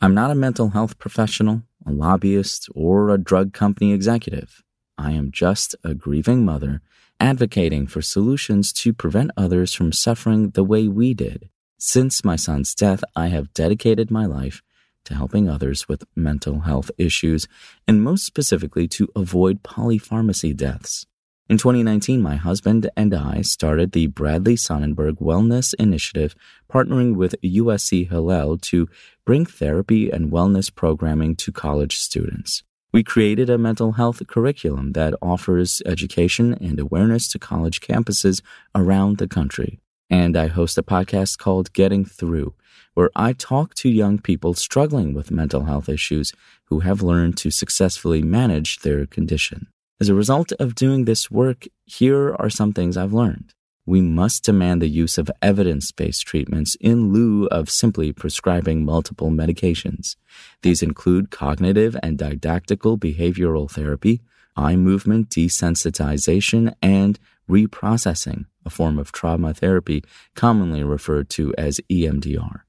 I'm 0.00 0.14
not 0.14 0.30
a 0.30 0.34
mental 0.34 0.70
health 0.70 0.98
professional, 0.98 1.62
a 1.86 1.90
lobbyist, 1.90 2.68
or 2.74 3.08
a 3.08 3.18
drug 3.18 3.52
company 3.52 3.92
executive. 3.92 4.62
I 4.98 5.12
am 5.12 5.30
just 5.30 5.74
a 5.82 5.94
grieving 5.94 6.44
mother 6.44 6.82
advocating 7.20 7.86
for 7.86 8.02
solutions 8.02 8.72
to 8.72 8.92
prevent 8.92 9.30
others 9.36 9.74
from 9.74 9.92
suffering 9.92 10.50
the 10.50 10.64
way 10.64 10.88
we 10.88 11.14
did. 11.14 11.48
Since 11.78 12.24
my 12.24 12.36
son's 12.36 12.74
death, 12.74 13.02
I 13.14 13.28
have 13.28 13.54
dedicated 13.54 14.10
my 14.10 14.26
life 14.26 14.62
to 15.04 15.14
helping 15.14 15.48
others 15.48 15.88
with 15.88 16.04
mental 16.14 16.60
health 16.60 16.90
issues, 16.98 17.48
and 17.86 18.02
most 18.02 18.24
specifically 18.24 18.86
to 18.88 19.08
avoid 19.16 19.62
polypharmacy 19.62 20.54
deaths. 20.54 21.06
In 21.48 21.56
2019, 21.56 22.20
my 22.20 22.36
husband 22.36 22.90
and 22.94 23.14
I 23.14 23.40
started 23.40 23.92
the 23.92 24.08
Bradley 24.08 24.54
Sonnenberg 24.54 25.14
Wellness 25.18 25.72
Initiative, 25.78 26.34
partnering 26.70 27.16
with 27.16 27.40
USC 27.42 28.10
Hillel 28.10 28.58
to 28.58 28.86
bring 29.24 29.46
therapy 29.46 30.10
and 30.10 30.30
wellness 30.30 30.72
programming 30.72 31.36
to 31.36 31.50
college 31.50 31.96
students. 31.96 32.64
We 32.90 33.02
created 33.02 33.50
a 33.50 33.58
mental 33.58 33.92
health 33.92 34.26
curriculum 34.26 34.92
that 34.92 35.14
offers 35.20 35.82
education 35.84 36.54
and 36.54 36.80
awareness 36.80 37.28
to 37.28 37.38
college 37.38 37.80
campuses 37.80 38.40
around 38.74 39.18
the 39.18 39.28
country. 39.28 39.78
And 40.08 40.38
I 40.38 40.46
host 40.46 40.78
a 40.78 40.82
podcast 40.82 41.36
called 41.36 41.74
Getting 41.74 42.06
Through, 42.06 42.54
where 42.94 43.10
I 43.14 43.34
talk 43.34 43.74
to 43.74 43.90
young 43.90 44.18
people 44.18 44.54
struggling 44.54 45.12
with 45.12 45.30
mental 45.30 45.64
health 45.64 45.90
issues 45.90 46.32
who 46.64 46.80
have 46.80 47.02
learned 47.02 47.36
to 47.38 47.50
successfully 47.50 48.22
manage 48.22 48.78
their 48.78 49.04
condition. 49.04 49.66
As 50.00 50.08
a 50.08 50.14
result 50.14 50.52
of 50.58 50.74
doing 50.74 51.04
this 51.04 51.30
work, 51.30 51.66
here 51.84 52.34
are 52.38 52.48
some 52.48 52.72
things 52.72 52.96
I've 52.96 53.12
learned. 53.12 53.52
We 53.88 54.02
must 54.02 54.44
demand 54.44 54.82
the 54.82 54.86
use 54.86 55.16
of 55.16 55.30
evidence 55.40 55.92
based 55.92 56.26
treatments 56.26 56.74
in 56.78 57.10
lieu 57.10 57.46
of 57.46 57.70
simply 57.70 58.12
prescribing 58.12 58.84
multiple 58.84 59.30
medications. 59.30 60.16
These 60.60 60.82
include 60.82 61.30
cognitive 61.30 61.96
and 62.02 62.18
dialectical 62.18 62.98
behavioral 62.98 63.70
therapy, 63.70 64.20
eye 64.54 64.76
movement 64.76 65.30
desensitization, 65.30 66.74
and 66.82 67.18
reprocessing, 67.48 68.44
a 68.66 68.68
form 68.68 68.98
of 68.98 69.10
trauma 69.10 69.54
therapy 69.54 70.04
commonly 70.34 70.84
referred 70.84 71.30
to 71.30 71.54
as 71.56 71.80
EMDR, 71.90 72.60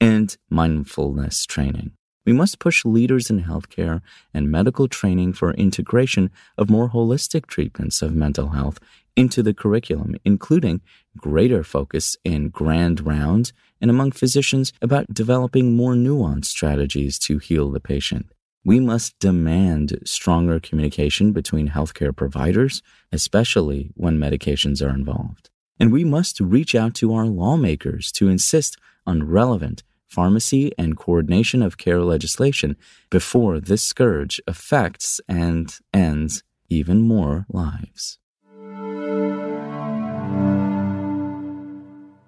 and 0.00 0.36
mindfulness 0.50 1.46
training. 1.46 1.92
We 2.26 2.32
must 2.32 2.58
push 2.58 2.84
leaders 2.84 3.30
in 3.30 3.44
healthcare 3.44 4.00
and 4.32 4.50
medical 4.50 4.88
training 4.88 5.34
for 5.34 5.52
integration 5.52 6.30
of 6.56 6.70
more 6.70 6.88
holistic 6.88 7.46
treatments 7.46 8.02
of 8.02 8.14
mental 8.14 8.48
health 8.48 8.80
into 9.16 9.42
the 9.42 9.54
curriculum, 9.54 10.16
including 10.24 10.80
greater 11.16 11.62
focus 11.62 12.16
in 12.24 12.48
grand 12.48 13.06
rounds 13.06 13.52
and 13.80 13.90
among 13.90 14.12
physicians 14.12 14.72
about 14.82 15.12
developing 15.12 15.76
more 15.76 15.94
nuanced 15.94 16.46
strategies 16.46 17.18
to 17.18 17.38
heal 17.38 17.70
the 17.70 17.80
patient. 17.80 18.32
We 18.64 18.80
must 18.80 19.18
demand 19.18 19.98
stronger 20.04 20.58
communication 20.58 21.32
between 21.32 21.68
healthcare 21.68 22.16
providers, 22.16 22.82
especially 23.12 23.90
when 23.94 24.18
medications 24.18 24.84
are 24.84 24.94
involved. 24.94 25.50
And 25.78 25.92
we 25.92 26.04
must 26.04 26.40
reach 26.40 26.74
out 26.74 26.94
to 26.94 27.12
our 27.14 27.26
lawmakers 27.26 28.10
to 28.12 28.28
insist 28.28 28.78
on 29.06 29.28
relevant 29.28 29.82
pharmacy 30.06 30.72
and 30.78 30.96
coordination 30.96 31.60
of 31.60 31.76
care 31.76 32.00
legislation 32.00 32.76
before 33.10 33.60
this 33.60 33.82
scourge 33.82 34.40
affects 34.46 35.20
and 35.28 35.78
ends 35.92 36.42
even 36.68 37.02
more 37.02 37.44
lives. 37.48 38.18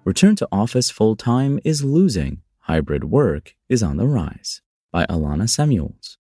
Return 0.03 0.37
to 0.37 0.47
office 0.51 0.89
full 0.89 1.15
time 1.15 1.59
is 1.63 1.83
losing, 1.83 2.41
hybrid 2.59 3.03
work 3.03 3.55
is 3.67 3.83
on 3.83 3.97
the 3.97 4.07
rise. 4.07 4.61
By 4.91 5.05
Alana 5.05 5.49
Semuels. 5.49 6.17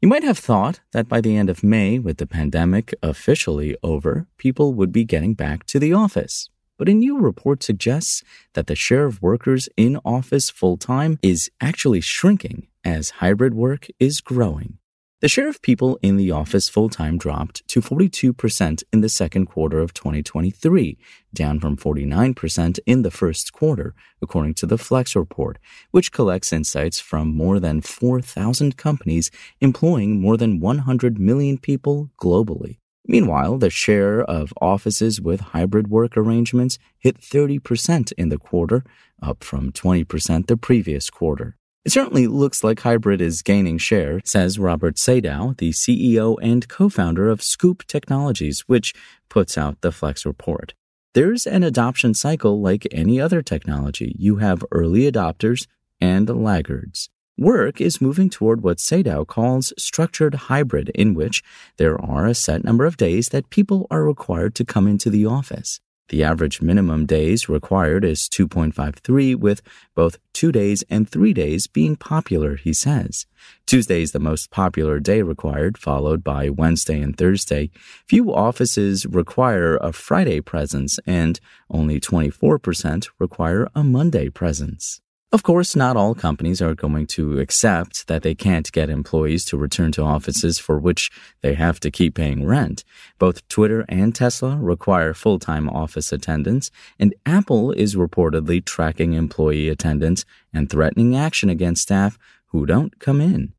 You 0.00 0.08
might 0.08 0.22
have 0.22 0.38
thought 0.38 0.80
that 0.92 1.08
by 1.08 1.20
the 1.20 1.36
end 1.36 1.50
of 1.50 1.62
May, 1.62 1.98
with 1.98 2.16
the 2.16 2.26
pandemic 2.26 2.94
officially 3.02 3.76
over, 3.82 4.26
people 4.38 4.72
would 4.72 4.92
be 4.92 5.04
getting 5.04 5.34
back 5.34 5.66
to 5.66 5.78
the 5.78 5.92
office. 5.92 6.48
But 6.78 6.88
a 6.88 6.94
new 6.94 7.18
report 7.18 7.62
suggests 7.62 8.24
that 8.54 8.68
the 8.68 8.74
share 8.74 9.04
of 9.04 9.20
workers 9.20 9.68
in 9.76 9.98
office 10.02 10.48
full 10.48 10.78
time 10.78 11.18
is 11.22 11.50
actually 11.60 12.00
shrinking 12.00 12.68
as 12.84 13.10
hybrid 13.20 13.52
work 13.52 13.88
is 13.98 14.22
growing. 14.22 14.78
The 15.20 15.28
share 15.28 15.50
of 15.50 15.60
people 15.60 15.98
in 16.00 16.16
the 16.16 16.30
office 16.30 16.70
full 16.70 16.88
time 16.88 17.18
dropped 17.18 17.68
to 17.68 17.82
42% 17.82 18.82
in 18.90 19.00
the 19.02 19.08
second 19.10 19.46
quarter 19.46 19.80
of 19.80 19.92
2023, 19.92 20.96
down 21.34 21.60
from 21.60 21.76
49% 21.76 22.78
in 22.86 23.02
the 23.02 23.10
first 23.10 23.52
quarter, 23.52 23.94
according 24.22 24.54
to 24.54 24.66
the 24.66 24.78
Flex 24.78 25.14
report, 25.14 25.58
which 25.90 26.10
collects 26.10 26.54
insights 26.54 27.00
from 27.00 27.36
more 27.36 27.60
than 27.60 27.82
4,000 27.82 28.78
companies 28.78 29.30
employing 29.60 30.22
more 30.22 30.38
than 30.38 30.58
100 30.58 31.20
million 31.20 31.58
people 31.58 32.08
globally. 32.18 32.78
Meanwhile, 33.06 33.58
the 33.58 33.68
share 33.68 34.22
of 34.22 34.54
offices 34.58 35.20
with 35.20 35.40
hybrid 35.52 35.88
work 35.88 36.16
arrangements 36.16 36.78
hit 36.98 37.20
30% 37.20 38.12
in 38.16 38.30
the 38.30 38.38
quarter, 38.38 38.84
up 39.22 39.44
from 39.44 39.70
20% 39.70 40.46
the 40.46 40.56
previous 40.56 41.10
quarter. 41.10 41.58
It 41.82 41.92
certainly 41.92 42.26
looks 42.26 42.62
like 42.62 42.80
hybrid 42.80 43.22
is 43.22 43.40
gaining 43.40 43.78
share, 43.78 44.20
says 44.22 44.58
Robert 44.58 44.96
Sadow, 44.96 45.56
the 45.56 45.70
CEO 45.70 46.36
and 46.42 46.68
co 46.68 46.90
founder 46.90 47.30
of 47.30 47.42
Scoop 47.42 47.86
Technologies, 47.86 48.64
which 48.66 48.92
puts 49.30 49.56
out 49.56 49.80
the 49.80 49.90
Flex 49.90 50.26
report. 50.26 50.74
There's 51.14 51.46
an 51.46 51.62
adoption 51.62 52.12
cycle 52.12 52.60
like 52.60 52.86
any 52.92 53.18
other 53.18 53.40
technology. 53.40 54.14
You 54.18 54.36
have 54.36 54.62
early 54.70 55.10
adopters 55.10 55.66
and 56.02 56.28
laggards. 56.28 57.08
Work 57.38 57.80
is 57.80 58.02
moving 58.02 58.28
toward 58.28 58.62
what 58.62 58.76
Sadow 58.76 59.26
calls 59.26 59.72
structured 59.78 60.34
hybrid, 60.34 60.90
in 60.90 61.14
which 61.14 61.42
there 61.78 61.98
are 61.98 62.26
a 62.26 62.34
set 62.34 62.62
number 62.62 62.84
of 62.84 62.98
days 62.98 63.30
that 63.30 63.48
people 63.48 63.86
are 63.90 64.04
required 64.04 64.54
to 64.56 64.66
come 64.66 64.86
into 64.86 65.08
the 65.08 65.24
office. 65.24 65.80
The 66.10 66.24
average 66.24 66.60
minimum 66.60 67.06
days 67.06 67.48
required 67.48 68.04
is 68.04 68.28
2.53, 68.28 69.36
with 69.36 69.62
both 69.94 70.18
two 70.32 70.50
days 70.50 70.82
and 70.90 71.08
three 71.08 71.32
days 71.32 71.68
being 71.68 71.94
popular, 71.94 72.56
he 72.56 72.72
says. 72.72 73.26
Tuesday 73.64 74.02
is 74.02 74.10
the 74.10 74.18
most 74.18 74.50
popular 74.50 74.98
day 74.98 75.22
required, 75.22 75.78
followed 75.78 76.24
by 76.24 76.50
Wednesday 76.50 77.00
and 77.00 77.16
Thursday. 77.16 77.70
Few 78.08 78.34
offices 78.34 79.06
require 79.06 79.76
a 79.76 79.92
Friday 79.92 80.40
presence, 80.40 80.98
and 81.06 81.38
only 81.70 82.00
24% 82.00 83.08
require 83.20 83.68
a 83.76 83.84
Monday 83.84 84.28
presence. 84.28 85.00
Of 85.32 85.44
course, 85.44 85.76
not 85.76 85.96
all 85.96 86.16
companies 86.16 86.60
are 86.60 86.74
going 86.74 87.06
to 87.08 87.38
accept 87.38 88.08
that 88.08 88.22
they 88.22 88.34
can't 88.34 88.70
get 88.72 88.90
employees 88.90 89.44
to 89.44 89.56
return 89.56 89.92
to 89.92 90.02
offices 90.02 90.58
for 90.58 90.80
which 90.80 91.08
they 91.40 91.54
have 91.54 91.78
to 91.80 91.90
keep 91.90 92.16
paying 92.16 92.44
rent. 92.44 92.82
Both 93.20 93.46
Twitter 93.46 93.84
and 93.88 94.12
Tesla 94.12 94.56
require 94.56 95.14
full 95.14 95.38
time 95.38 95.68
office 95.68 96.12
attendance, 96.12 96.72
and 96.98 97.14
Apple 97.24 97.70
is 97.70 97.94
reportedly 97.94 98.64
tracking 98.64 99.12
employee 99.12 99.68
attendance 99.68 100.24
and 100.52 100.68
threatening 100.68 101.14
action 101.14 101.48
against 101.48 101.82
staff 101.82 102.18
who 102.46 102.66
don't 102.66 102.98
come 102.98 103.20
in. 103.20 103.52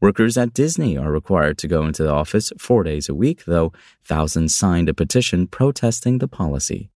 Workers 0.00 0.38
at 0.38 0.54
Disney 0.54 0.96
are 0.96 1.12
required 1.12 1.58
to 1.58 1.68
go 1.68 1.84
into 1.84 2.02
the 2.02 2.10
office 2.10 2.50
four 2.56 2.82
days 2.82 3.10
a 3.10 3.14
week, 3.14 3.44
though 3.44 3.74
thousands 4.02 4.54
signed 4.54 4.88
a 4.88 4.94
petition 4.94 5.46
protesting 5.46 6.16
the 6.16 6.28
policy. 6.28 6.88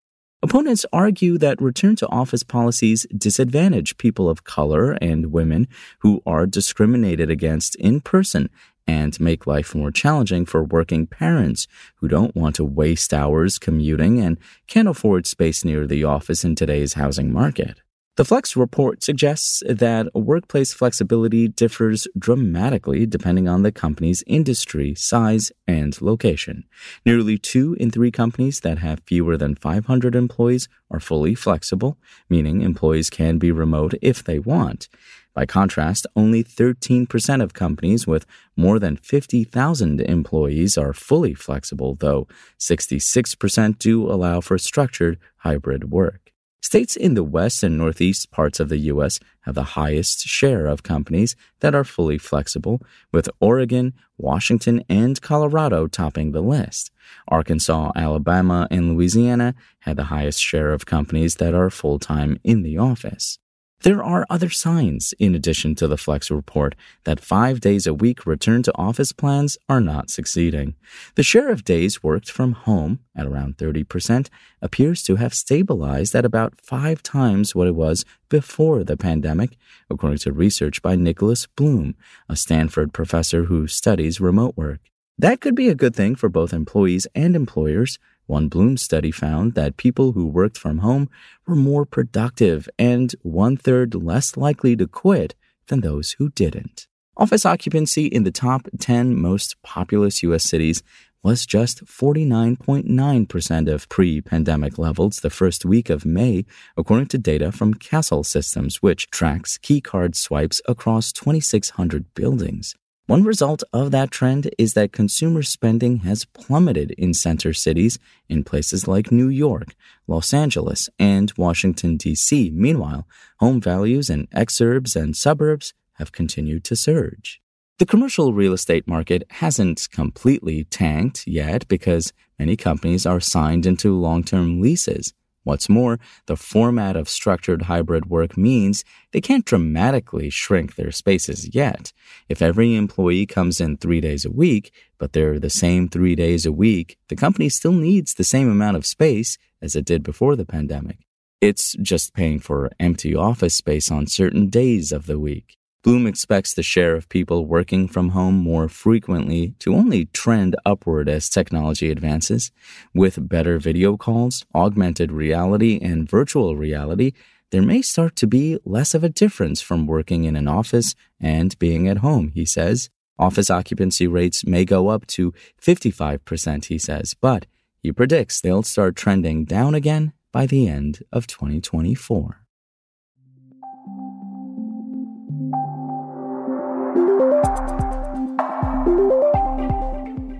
Opponents 0.45 0.85
argue 0.93 1.39
that 1.39 1.63
return 1.63 1.97
to 1.97 2.09
office 2.11 2.43
policies 2.43 3.07
disadvantage 3.17 3.97
people 3.97 4.29
of 4.29 4.45
color 4.45 4.93
and 5.01 5.33
women 5.33 5.67
who 6.01 6.21
are 6.27 6.45
discriminated 6.45 7.31
against 7.31 7.77
in 7.77 8.03
person 8.03 8.51
and 8.87 9.19
make 9.19 9.47
life 9.47 9.75
more 9.75 9.91
challenging 9.91 10.45
for 10.45 10.63
working 10.63 11.07
parents 11.07 11.67
who 11.95 12.09
don't 12.09 12.37
want 12.37 12.57
to 12.57 12.65
waste 12.65 13.15
hours 13.15 13.59
commuting 13.59 14.21
and 14.21 14.37
can't 14.67 14.87
afford 14.87 15.27
space 15.27 15.65
near 15.65 15.87
the 15.87 16.05
office 16.05 16.45
in 16.45 16.55
today's 16.55 16.93
housing 16.93 17.33
market. 17.33 17.81
The 18.17 18.25
Flex 18.25 18.55
report 18.55 19.03
suggests 19.03 19.61
that 19.69 20.15
workplace 20.15 20.73
flexibility 20.73 21.49
differs 21.49 22.07
dramatically 22.17 23.07
depending 23.07 23.49
on 23.49 23.65
the 23.65 23.73
company's 23.73 24.23
industry, 24.29 24.95
size, 24.95 25.51
and 25.67 26.01
location. 26.01 26.63
Nearly 27.05 27.39
two 27.39 27.75
in 27.81 27.91
three 27.91 28.13
companies 28.13 28.61
that 28.61 28.79
have 28.79 29.03
fewer 29.05 29.37
than 29.37 29.57
500 29.57 30.15
employees 30.15 30.69
are 30.93 31.01
fully 31.01 31.35
flexible, 31.35 31.99
meaning 32.29 32.61
employees 32.61 33.11
can 33.11 33.39
be 33.39 33.51
remote 33.51 33.95
if 34.01 34.23
they 34.23 34.39
want. 34.39 34.89
By 35.35 35.45
contrast, 35.45 36.07
only 36.15 36.45
13% 36.45 37.43
of 37.43 37.53
companies 37.53 38.07
with 38.07 38.27
more 38.57 38.79
than 38.79 38.97
50,000 38.97 40.01
employees 40.01 40.79
are 40.79 40.93
fully 40.93 41.35
flexible, 41.35 41.97
though 41.97 42.29
66% 42.61 43.79
do 43.81 44.09
allow 44.09 44.41
for 44.41 44.57
structured 44.57 45.19
hybrid 45.39 45.91
work. 45.91 46.31
States 46.65 46.97
in 46.97 47.13
the 47.13 47.23
west 47.23 47.63
and 47.63 47.77
northeast 47.77 48.31
parts 48.31 48.59
of 48.59 48.71
the 48.71 48.79
U.S. 48.95 49.21
have 49.43 49.55
the 49.55 49.77
highest 49.77 50.21
share 50.21 50.65
of 50.65 50.83
companies 50.83 51.37
that 51.61 51.75
are 51.75 51.85
fully 51.85 52.17
flexible, 52.17 52.81
with 53.13 53.29
Oregon, 53.39 53.93
Washington, 54.17 54.83
and 54.89 55.21
Colorado 55.21 55.87
topping 55.87 56.33
the 56.33 56.41
list. 56.41 56.91
Arkansas, 57.29 57.93
Alabama, 57.95 58.67
and 58.71 58.95
Louisiana 58.95 59.55
had 59.81 59.99
the 59.99 60.05
highest 60.05 60.41
share 60.41 60.73
of 60.73 60.87
companies 60.87 61.35
that 61.35 61.53
are 61.53 61.69
full 61.69 61.99
time 61.99 62.41
in 62.43 62.63
the 62.63 62.79
office. 62.79 63.39
There 63.85 64.03
are 64.03 64.25
other 64.31 64.49
signs, 64.49 65.13
in 65.19 65.35
addition 65.35 65.75
to 65.75 65.87
the 65.87 65.99
Flex 65.99 66.31
report, 66.31 66.75
that 67.05 67.21
five 67.21 67.61
days 67.61 67.87
a 67.87 67.93
week 67.93 68.25
return 68.25 68.63
to 68.63 68.73
office 68.77 69.13
plans 69.13 69.59
are 69.69 69.79
not 69.83 70.09
succeeding. 70.09 70.75
The 71.17 71.23
share 71.23 71.51
of 71.51 71.65
days 71.65 72.03
worked 72.03 72.31
from 72.31 72.53
home, 72.53 73.01
at 73.15 73.27
around 73.27 73.59
30%, 73.59 74.31
appears 74.63 75.03
to 75.03 75.17
have 75.17 75.35
stabilized 75.35 76.15
at 76.15 76.25
about 76.25 76.59
five 76.63 77.03
times 77.03 77.55
what 77.55 77.67
it 77.67 77.75
was 77.75 78.07
before 78.31 78.85
the 78.85 78.97
pandemic, 78.97 79.59
according 79.91 80.21
to 80.21 80.33
research 80.33 80.81
by 80.81 80.97
Nicholas 80.97 81.47
Bloom, 81.47 81.95
a 82.27 82.37
Stanford 82.37 82.95
professor 82.95 83.45
who 83.45 83.69
studies 83.69 84.19
remote 84.19 84.57
work. 84.57 84.81
That 85.19 85.43
could 85.43 85.55
be 85.55 85.69
a 85.69 85.75
good 85.75 85.95
thing 85.95 86.15
for 86.15 86.31
both 86.31 86.55
employees 86.55 87.07
and 87.15 87.37
employers 87.37 87.99
one 88.27 88.49
Bloom 88.49 88.77
study 88.77 89.11
found 89.11 89.55
that 89.55 89.77
people 89.77 90.13
who 90.13 90.27
worked 90.27 90.59
from 90.59 90.79
home 90.79 91.09
were 91.47 91.57
more 91.57 91.85
productive 91.85 92.69
and 92.79 93.15
one 93.23 93.57
third 93.57 93.95
less 93.95 94.37
likely 94.37 94.77
to 94.77 94.87
quit 94.87 95.35
than 95.67 95.81
those 95.81 96.13
who 96.13 96.31
didn't. 96.31 96.87
Office 97.17 97.47
occupancy 97.47 98.07
in 98.07 98.25
the 98.25 98.33
top 98.33 98.69
10 98.81 99.15
most 99.15 99.57
populous 99.63 100.23
U.S. 100.25 100.45
cities 100.45 100.83
was 101.23 101.47
just 101.47 101.85
49.9% 101.87 103.73
of 103.73 103.89
pre 103.89 104.21
pandemic 104.21 104.79
levels 104.79 105.17
the 105.19 105.31
first 105.31 105.65
week 105.65 105.89
of 105.89 106.05
May, 106.05 106.45
according 106.77 107.07
to 107.09 107.19
data 107.19 107.51
from 107.51 107.75
Kastle 107.75 108.27
Systems, 108.27 108.83
which 108.83 109.11
tracks 109.11 109.59
keycard 109.59 110.15
swipes 110.15 110.61
across 110.69 111.13
2,600 111.13 112.13
buildings. 112.15 112.75
One 113.07 113.23
result 113.23 113.63
of 113.71 113.91
that 113.91 114.11
trend 114.11 114.49
is 114.57 114.73
that 114.73 114.93
consumer 114.93 115.43
spending 115.43 115.99
has 115.99 116.25
plummeted 116.25 116.93
in 116.93 117.13
center 117.13 117.53
cities 117.53 117.99
in 118.31 118.45
places 118.45 118.89
like 118.89 119.13
New 119.13 119.29
York, 119.29 119.75
Los 120.07 120.33
Angeles, 120.33 120.89
and 120.99 121.31
Washington, 121.37 121.99
D.C. 121.99 122.51
Meanwhile, 122.55 123.07
home 123.41 123.61
values 123.61 124.09
in 124.09 124.27
exurbs 124.29 124.97
and 124.97 125.15
suburbs 125.15 125.75
have 125.95 126.13
continued 126.13 126.65
to 126.65 126.77
surge. 126.77 127.43
The 127.79 127.85
commercial 127.85 128.33
real 128.33 128.55
estate 128.55 128.89
market 128.89 129.25
hasn't 129.29 129.87
completely 129.93 130.65
tanked 130.65 131.27
yet 131.27 131.69
because 131.69 132.15
many 132.39 132.57
companies 132.57 133.05
are 133.05 133.21
signed 133.21 133.67
into 133.67 134.01
long 134.01 134.25
term 134.25 134.63
leases. 134.63 135.13
What's 135.45 135.69
more, 135.69 136.01
the 136.27 136.37
format 136.37 136.97
of 136.97 137.09
structured 137.09 137.63
hybrid 137.63 138.07
work 138.07 138.37
means 138.37 138.83
they 139.13 139.21
can't 139.21 139.45
dramatically 139.45 140.31
shrink 140.31 140.75
their 140.75 140.91
spaces 140.91 141.55
yet. 141.55 141.93
If 142.29 142.41
every 142.41 142.75
employee 142.75 143.27
comes 143.27 143.61
in 143.61 143.77
three 143.77 144.01
days 144.01 144.25
a 144.25 144.31
week, 144.31 144.73
but 144.99 145.13
they're 145.13 145.39
the 145.39 145.51
same 145.51 145.89
three 145.89 146.15
days 146.15 146.47
a 146.47 146.53
week, 146.53 146.99
the 147.09 147.17
company 147.17 147.51
still 147.51 147.73
needs 147.73 148.15
the 148.15 148.25
same 148.25 148.51
amount 148.51 148.79
of 148.79 148.87
space 148.87 149.37
as 149.61 149.77
it 149.77 149.85
did 149.85 150.03
before 150.03 150.35
the 150.35 150.47
pandemic. 150.47 150.99
It's 151.43 151.75
just 151.83 152.15
paying 152.15 152.41
for 152.41 152.71
empty 152.81 153.15
office 153.15 153.55
space 153.55 153.91
on 153.91 154.07
certain 154.07 154.49
days 154.49 154.93
of 154.93 155.05
the 155.07 155.19
week. 155.19 155.59
Bloom 155.85 156.07
expects 156.07 156.55
the 156.55 156.63
share 156.63 156.97
of 156.97 157.11
people 157.11 157.45
working 157.45 157.89
from 157.89 158.09
home 158.09 158.37
more 158.37 158.71
frequently 158.71 159.55
to 159.59 159.75
only 159.75 160.07
trend 160.07 160.57
upward 160.65 161.11
as 161.11 161.29
technology 161.29 161.91
advances. 161.91 162.51
With 162.95 163.29
better 163.29 163.59
video 163.59 163.99
calls, 163.99 164.47
augmented 164.55 165.13
reality, 165.13 165.79
and 165.83 166.09
virtual 166.09 166.57
reality, 166.57 167.13
there 167.51 167.61
may 167.61 167.83
start 167.83 168.17
to 168.17 168.27
be 168.27 168.59
less 168.65 168.95
of 168.95 169.05
a 169.05 169.11
difference 169.11 169.61
from 169.61 169.87
working 169.87 170.25
in 170.25 170.37
an 170.37 170.49
office 170.49 170.95
and 171.21 171.59
being 171.59 171.87
at 171.87 171.99
home, 171.99 172.33
he 172.35 172.47
says. 172.47 172.89
Office 173.19 173.51
occupancy 173.51 174.07
rates 174.07 174.47
may 174.47 174.65
go 174.65 174.89
up 174.89 175.07
to 175.09 175.35
55%, 175.61 176.65
he 176.65 176.79
says, 176.79 177.15
but 177.21 177.45
he 177.83 177.93
predicts 177.93 178.41
they'll 178.41 178.63
start 178.63 178.97
trending 178.97 179.45
down 179.45 179.75
again 179.75 180.15
by 180.33 180.47
the 180.47 180.67
end 180.67 181.05
of 181.13 181.27
2024. 181.27 182.44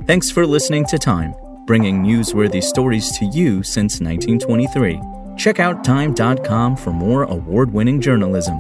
Thanks 0.07 0.31
for 0.31 0.47
listening 0.47 0.85
to 0.91 0.99
Time, 0.99 1.35
bringing 1.65 2.05
newsworthy 2.05 2.63
stories 2.63 3.11
to 3.19 3.25
you 3.25 3.63
since 3.63 4.03
1923. 4.03 5.01
Check 5.39 5.61
out 5.61 5.83
Time.com 5.83 6.77
for 6.77 6.91
more 6.93 7.23
award 7.23 7.73
winning 7.73 8.03
journalism. 8.03 8.59